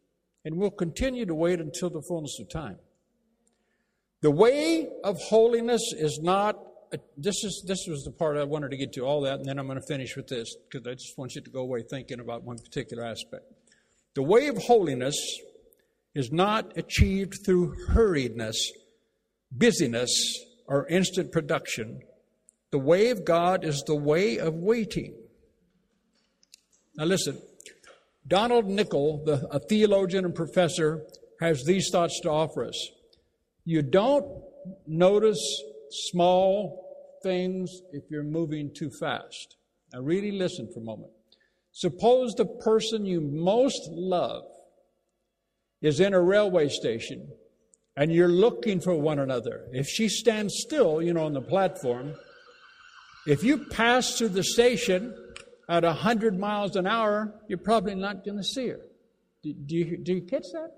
[0.46, 2.78] and we'll continue to wait until the fullness of time.
[4.22, 6.58] The way of holiness is not.
[6.94, 9.46] Uh, this is this was the part I wanted to get to all that, and
[9.46, 11.84] then I'm going to finish with this because I just want you to go away
[11.84, 13.44] thinking about one particular aspect.
[14.16, 15.16] The way of holiness
[16.16, 18.58] is not achieved through hurriedness,
[19.52, 20.12] busyness,
[20.68, 22.02] or instant production.
[22.72, 25.16] The way of God is the way of waiting.
[26.96, 27.42] Now listen,
[28.30, 31.04] Donald Nicholl, the, a theologian and professor,
[31.42, 32.90] has these thoughts to offer us.
[33.66, 34.26] You don't
[34.86, 35.42] notice
[35.90, 36.86] small
[37.24, 39.58] things if you're moving too fast.
[39.92, 41.12] Now, really listen for a moment.
[41.72, 44.44] Suppose the person you most love
[45.82, 47.32] is in a railway station
[47.96, 49.66] and you're looking for one another.
[49.72, 52.14] If she stands still, you know, on the platform,
[53.26, 55.16] if you pass through the station
[55.70, 58.80] at 100 miles an hour, you're probably not going to see her.
[59.44, 60.72] Do, do, you, do you catch that?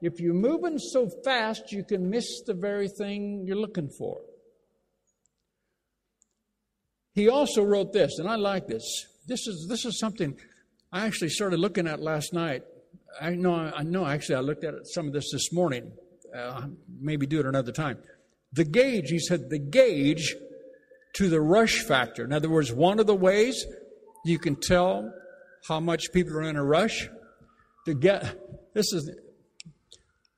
[0.00, 4.20] If you're moving so fast, you can miss the very thing you're looking for.
[7.14, 9.06] He also wrote this, and I like this.
[9.26, 10.36] This is, this is something
[10.92, 12.62] I actually started looking at last night.
[13.20, 14.06] I know, I know.
[14.06, 15.92] Actually, I looked at some of this this morning.
[16.34, 16.68] Uh,
[17.00, 17.98] maybe do it another time.
[18.52, 19.10] The gauge.
[19.10, 20.34] He said the gauge
[21.14, 22.24] to the rush factor.
[22.24, 23.66] In other words, one of the ways
[24.24, 25.12] you can tell
[25.68, 27.08] how much people are in a rush.
[27.86, 28.38] To get
[28.74, 29.10] this is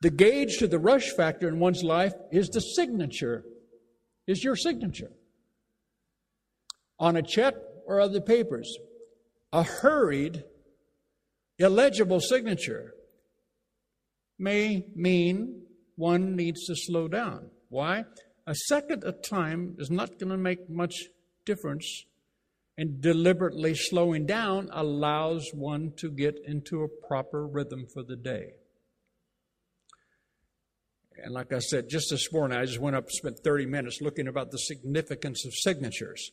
[0.01, 3.45] the gauge to the rush factor in one's life is the signature.
[4.27, 5.11] Is your signature
[6.99, 7.55] on a check
[7.87, 8.77] or other papers?
[9.53, 10.45] A hurried,
[11.59, 12.95] illegible signature
[14.39, 15.63] may mean
[15.97, 17.51] one needs to slow down.
[17.69, 18.05] Why?
[18.47, 20.95] A second of time is not going to make much
[21.45, 22.05] difference,
[22.77, 28.55] and deliberately slowing down allows one to get into a proper rhythm for the day.
[31.23, 34.01] And like I said, just this morning, I just went up and spent 30 minutes
[34.01, 36.33] looking about the significance of signatures.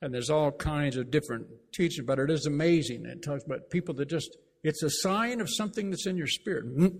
[0.00, 3.04] And there's all kinds of different teaching, but it is amazing.
[3.04, 6.92] It talks about people that just, it's a sign of something that's in your spirit.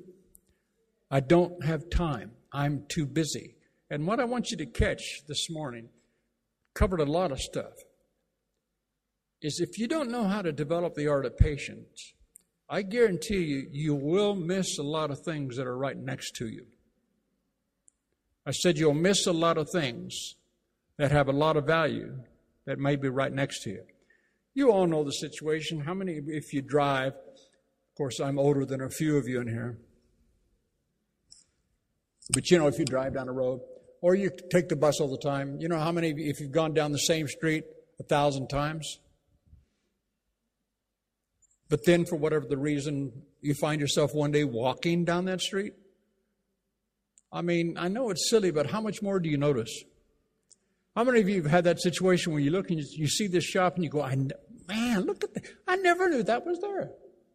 [1.11, 2.33] I don't have time.
[2.53, 3.55] I'm too busy.
[3.89, 5.89] And what I want you to catch this morning,
[6.75, 7.73] covered a lot of stuff,
[9.41, 12.15] is if you don't know how to develop the art of patience,
[12.69, 16.49] I guarantee you, you will miss a lot of things that are right next to
[16.49, 16.67] you.
[18.45, 20.37] I said you'll miss a lot of things
[20.97, 22.19] that have a lot of value
[22.67, 23.83] that may be right next to you.
[24.55, 25.81] You all know the situation.
[25.81, 29.49] How many, if you drive, of course, I'm older than a few of you in
[29.49, 29.79] here.
[32.33, 33.61] But you know, if you drive down a road,
[34.01, 36.75] or you take the bus all the time, you know how many, if you've gone
[36.75, 37.65] down the same street
[37.99, 38.99] a thousand times?
[41.69, 45.75] But then, for whatever the reason, you find yourself one day walking down that street?
[47.31, 49.85] I mean, I know it's silly, but how much more do you notice?
[50.97, 53.45] How many of you have had that situation where you look and you, see this
[53.45, 54.17] shop and you go, I,
[54.67, 55.45] man, look at that.
[55.67, 56.91] I never knew that was there.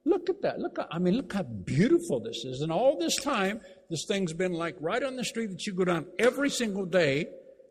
[0.06, 0.60] Look at that.
[0.60, 2.62] Look, I mean, look how beautiful this is.
[2.62, 5.86] And all this time, this thing's been like right on the street that you go
[5.86, 7.28] down every single day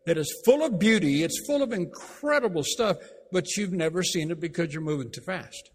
[0.07, 1.25] that is full of beauty.
[1.25, 2.97] It's full of incredible stuff,
[3.31, 5.71] but you've never seen it because you're moving too fast.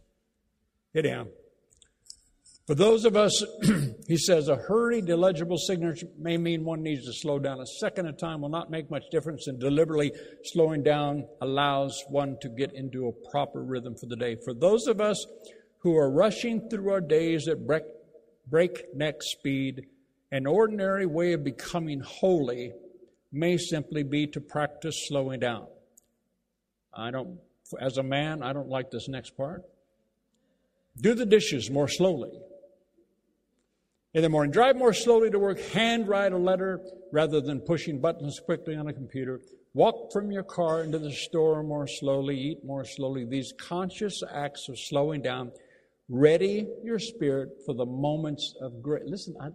[2.67, 3.45] For those of us,
[4.07, 7.61] he says, a hurried, illegible signature may mean one needs to slow down.
[7.61, 10.11] A second of time will not make much difference, and deliberately
[10.43, 14.35] slowing down allows one to get into a proper rhythm for the day.
[14.43, 15.25] For those of us
[15.79, 17.83] who are rushing through our days at break,
[18.49, 19.85] breakneck speed,
[20.33, 22.73] an ordinary way of becoming holy
[23.31, 25.67] may simply be to practice slowing down.
[26.93, 27.39] I don't,
[27.79, 29.63] as a man, I don't like this next part.
[30.99, 32.31] Do the dishes more slowly
[34.13, 34.51] in the morning.
[34.51, 35.59] Drive more slowly to work.
[35.59, 36.81] Handwrite a letter
[37.11, 39.41] rather than pushing buttons quickly on a computer.
[39.73, 42.35] Walk from your car into the store more slowly.
[42.35, 43.25] Eat more slowly.
[43.25, 45.51] These conscious acts of slowing down
[46.09, 49.03] ready your spirit for the moments of grace.
[49.05, 49.49] Listen, I,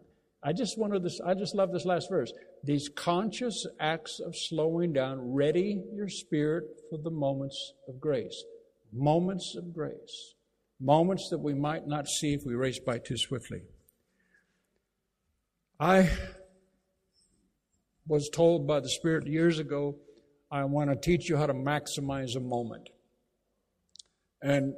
[0.49, 2.32] I just wanted this, I just love this last verse.
[2.62, 8.45] These conscious acts of slowing down ready your spirit for the moments of grace.
[8.93, 10.34] Moments of grace.
[10.83, 13.62] Moments that we might not see if we race by too swiftly.
[15.78, 16.11] I
[18.09, 19.95] was told by the Spirit years ago,
[20.51, 22.89] I want to teach you how to maximize a moment.
[24.43, 24.74] And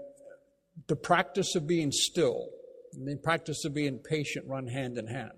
[0.88, 2.50] the practice of being still,
[2.92, 5.32] the practice of being patient run hand in hand.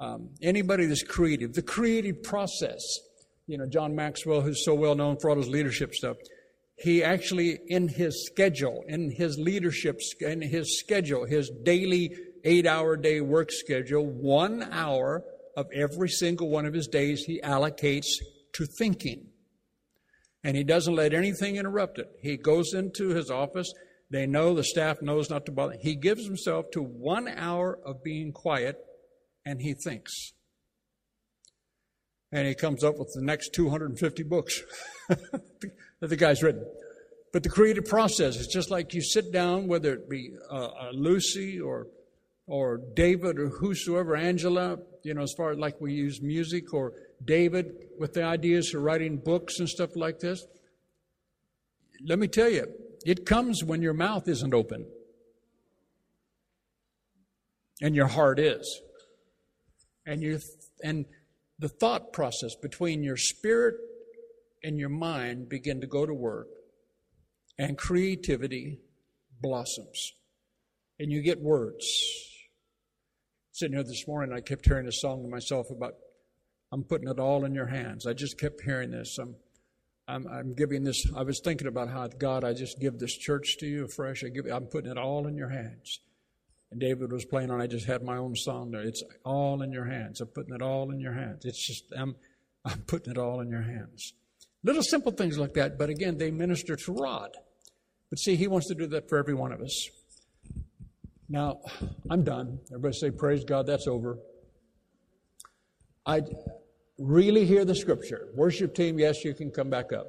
[0.00, 2.82] Um, anybody that's creative, the creative process,
[3.46, 6.18] you know, John Maxwell, who's so well known for all his leadership stuff,
[6.82, 12.96] he actually, in his schedule, in his leadership, in his schedule, his daily eight hour
[12.96, 15.22] day work schedule, one hour
[15.56, 18.08] of every single one of his days he allocates
[18.54, 19.28] to thinking.
[20.42, 22.10] And he doesn't let anything interrupt it.
[22.20, 23.72] He goes into his office.
[24.10, 25.76] They know, the staff knows not to bother.
[25.80, 28.76] He gives himself to one hour of being quiet
[29.46, 30.32] and he thinks.
[32.32, 34.62] And he comes up with the next 250 books
[36.02, 36.66] that the guy's written.
[37.32, 40.90] But the creative process is just like you sit down, whether it be uh, uh,
[40.92, 41.86] Lucy or
[42.48, 46.92] or David or whosoever, Angela, you know, as far as like we use music, or
[47.24, 50.44] David with the ideas for writing books and stuff like this.
[52.04, 52.66] Let me tell you,
[53.06, 54.86] it comes when your mouth isn't open
[57.80, 58.82] and your heart is.
[60.04, 60.40] And you
[60.82, 61.06] and
[61.60, 63.76] the thought process between your spirit
[64.64, 66.48] and your mind begin to go to work.
[67.58, 68.80] and creativity
[69.40, 70.12] blossoms.
[70.98, 71.86] And you get words.
[73.52, 75.94] Sitting here this morning, I kept hearing a song to myself about,
[76.72, 78.06] I'm putting it all in your hands.
[78.06, 79.18] I just kept hearing this.
[79.18, 79.36] I'm,
[80.08, 83.58] I'm, I'm giving this, I was thinking about how, God, I just give this church
[83.58, 84.24] to you afresh.
[84.24, 86.00] I give, I'm putting it all in your hands.
[86.70, 88.80] And David was playing on, I just had my own song there.
[88.80, 90.20] It's all in your hands.
[90.20, 91.44] I'm putting it all in your hands.
[91.44, 92.16] It's just, I'm,
[92.64, 94.14] I'm putting it all in your hands.
[94.64, 97.30] Little simple things like that, but again, they minister to Rod.
[98.10, 99.88] But see, he wants to do that for every one of us.
[101.28, 101.60] Now,
[102.10, 102.60] I'm done.
[102.70, 104.18] Everybody say, Praise God, that's over.
[106.04, 106.20] I
[106.98, 108.28] really hear the scripture.
[108.34, 110.06] Worship team, yes, you can come back up.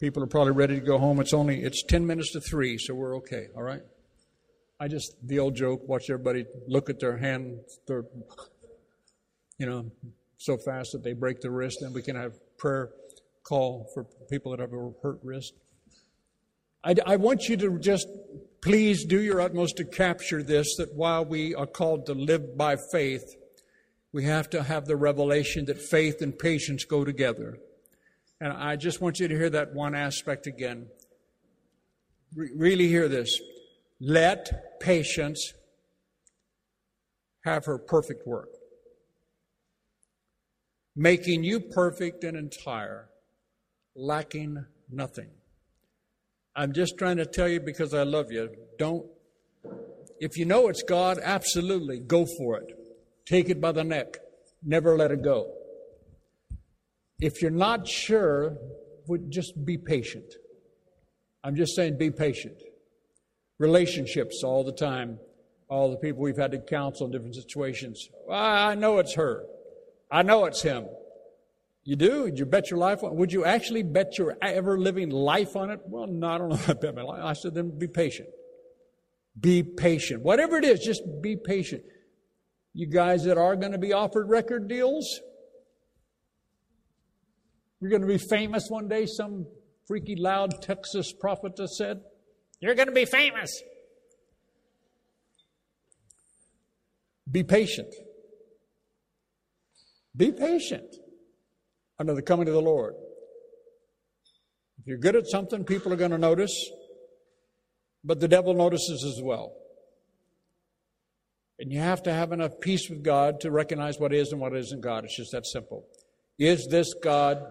[0.00, 1.20] People are probably ready to go home.
[1.20, 3.82] It's only it's 10 minutes to 3, so we're okay, all right?
[4.78, 8.04] I just the old joke, watch everybody look at their hand their
[9.58, 9.90] you know,
[10.36, 12.90] so fast that they break the wrist and we can have prayer
[13.46, 15.54] call for people that have a hurt wrist.
[16.82, 18.08] I, I want you to just
[18.60, 22.76] please do your utmost to capture this that while we are called to live by
[22.90, 23.36] faith,
[24.12, 27.58] we have to have the revelation that faith and patience go together.
[28.40, 30.88] And I just want you to hear that one aspect again.
[32.34, 33.40] Re- really hear this.
[34.00, 35.52] Let patience
[37.44, 38.48] have her perfect work,
[40.94, 43.08] making you perfect and entire,
[43.96, 45.30] lacking nothing.
[46.54, 48.50] I'm just trying to tell you because I love you.
[48.78, 49.06] Don't,
[50.20, 52.72] if you know it's God, absolutely go for it.
[53.26, 54.18] Take it by the neck.
[54.62, 55.52] Never let it go.
[57.20, 58.56] If you're not sure,
[59.08, 60.34] would just be patient.
[61.42, 62.62] I'm just saying be patient.
[63.58, 65.18] Relationships all the time.
[65.68, 68.08] All the people we've had to counsel in different situations.
[68.30, 69.44] I know it's her.
[70.10, 70.86] I know it's him.
[71.86, 72.28] You do?
[72.34, 73.16] You bet your life on it?
[73.16, 75.78] Would you actually bet your ever living life on it?
[75.86, 76.58] Well, no, I don't know.
[76.66, 77.20] I bet my life.
[77.22, 78.28] I said, then be patient.
[79.38, 80.24] Be patient.
[80.24, 81.84] Whatever it is, just be patient.
[82.74, 85.20] You guys that are going to be offered record deals,
[87.80, 89.46] you're going to be famous one day, some
[89.86, 92.00] freaky loud Texas prophetess said.
[92.58, 93.62] You're going to be famous.
[97.30, 97.94] Be patient.
[100.16, 100.96] Be patient
[101.98, 102.94] under the coming of the Lord.
[104.78, 106.70] If you're good at something, people are going to notice,
[108.04, 109.54] but the devil notices as well.
[111.58, 114.54] And you have to have enough peace with God to recognize what is and what
[114.54, 115.04] isn't God.
[115.04, 115.86] It's just that simple.
[116.38, 117.42] Is this God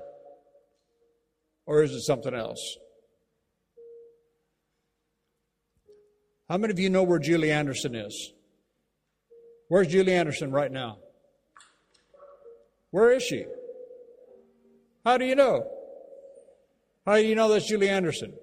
[1.66, 2.78] or is it something else?
[6.48, 8.32] How many of you know where Julie Anderson is?
[9.68, 11.00] Where's Julie Anderson right now?
[12.91, 13.46] Where is she?
[15.06, 15.70] How do you know?
[17.06, 18.34] How do you know that's Julie Anderson?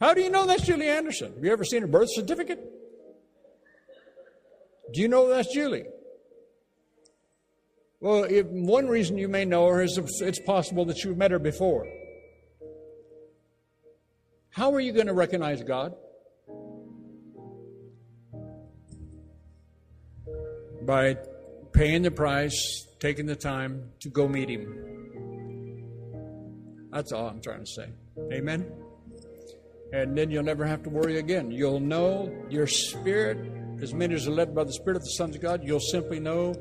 [0.00, 1.34] How do you know that's Julie Anderson?
[1.34, 2.60] Have you ever seen her birth certificate?
[4.92, 5.84] Do you know that's Julie?
[8.00, 11.38] Well, if, one reason you may know her is it's possible that you've met her
[11.38, 11.86] before.
[14.50, 15.94] How are you going to recognize God?
[20.82, 21.16] By
[21.72, 25.13] paying the price, taking the time to go meet Him.
[26.94, 27.88] That's all I'm trying to say.
[28.32, 28.72] Amen?
[29.92, 31.50] And then you'll never have to worry again.
[31.50, 33.36] You'll know your spirit,
[33.82, 36.20] as many as are led by the Spirit of the sons of God, you'll simply
[36.20, 36.54] know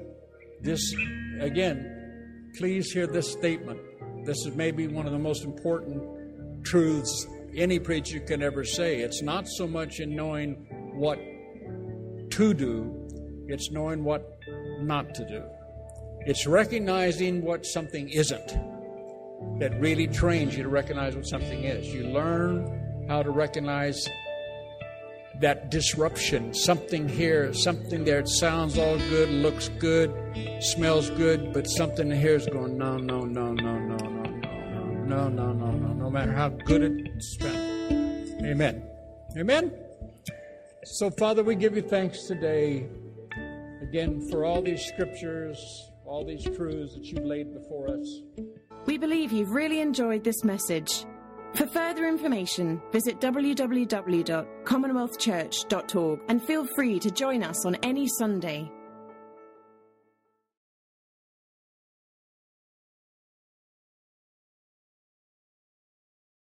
[0.61, 0.93] this.
[1.39, 3.79] Again, please hear this statement.
[4.25, 9.01] This is maybe one of the most important truths any preacher can ever say.
[9.01, 10.53] It's not so much in knowing
[10.95, 11.19] what
[12.31, 14.39] to do, it's knowing what
[14.79, 15.43] not to do.
[16.25, 18.72] It's recognizing what something isn't
[19.59, 21.87] that really trains you to recognize what something is.
[21.93, 24.07] You learn how to recognize
[25.39, 28.19] that disruption, something here, something there.
[28.19, 30.11] It sounds all good, looks good,
[30.61, 35.29] smells good, but something here is going, no, no, no, no, no, no, no, no,
[35.29, 38.43] no, no, no, no No matter how good it's spent.
[38.43, 38.83] Amen.
[39.37, 39.71] Amen.
[40.85, 42.87] So, Father, we give you thanks today
[43.81, 45.57] again for all these scriptures,
[46.05, 48.21] all these truths that you've laid before us.
[48.85, 51.05] We believe you've really enjoyed this message.
[51.55, 58.69] For further information, visit www.commonwealthchurch.org and feel free to join us on any Sunday.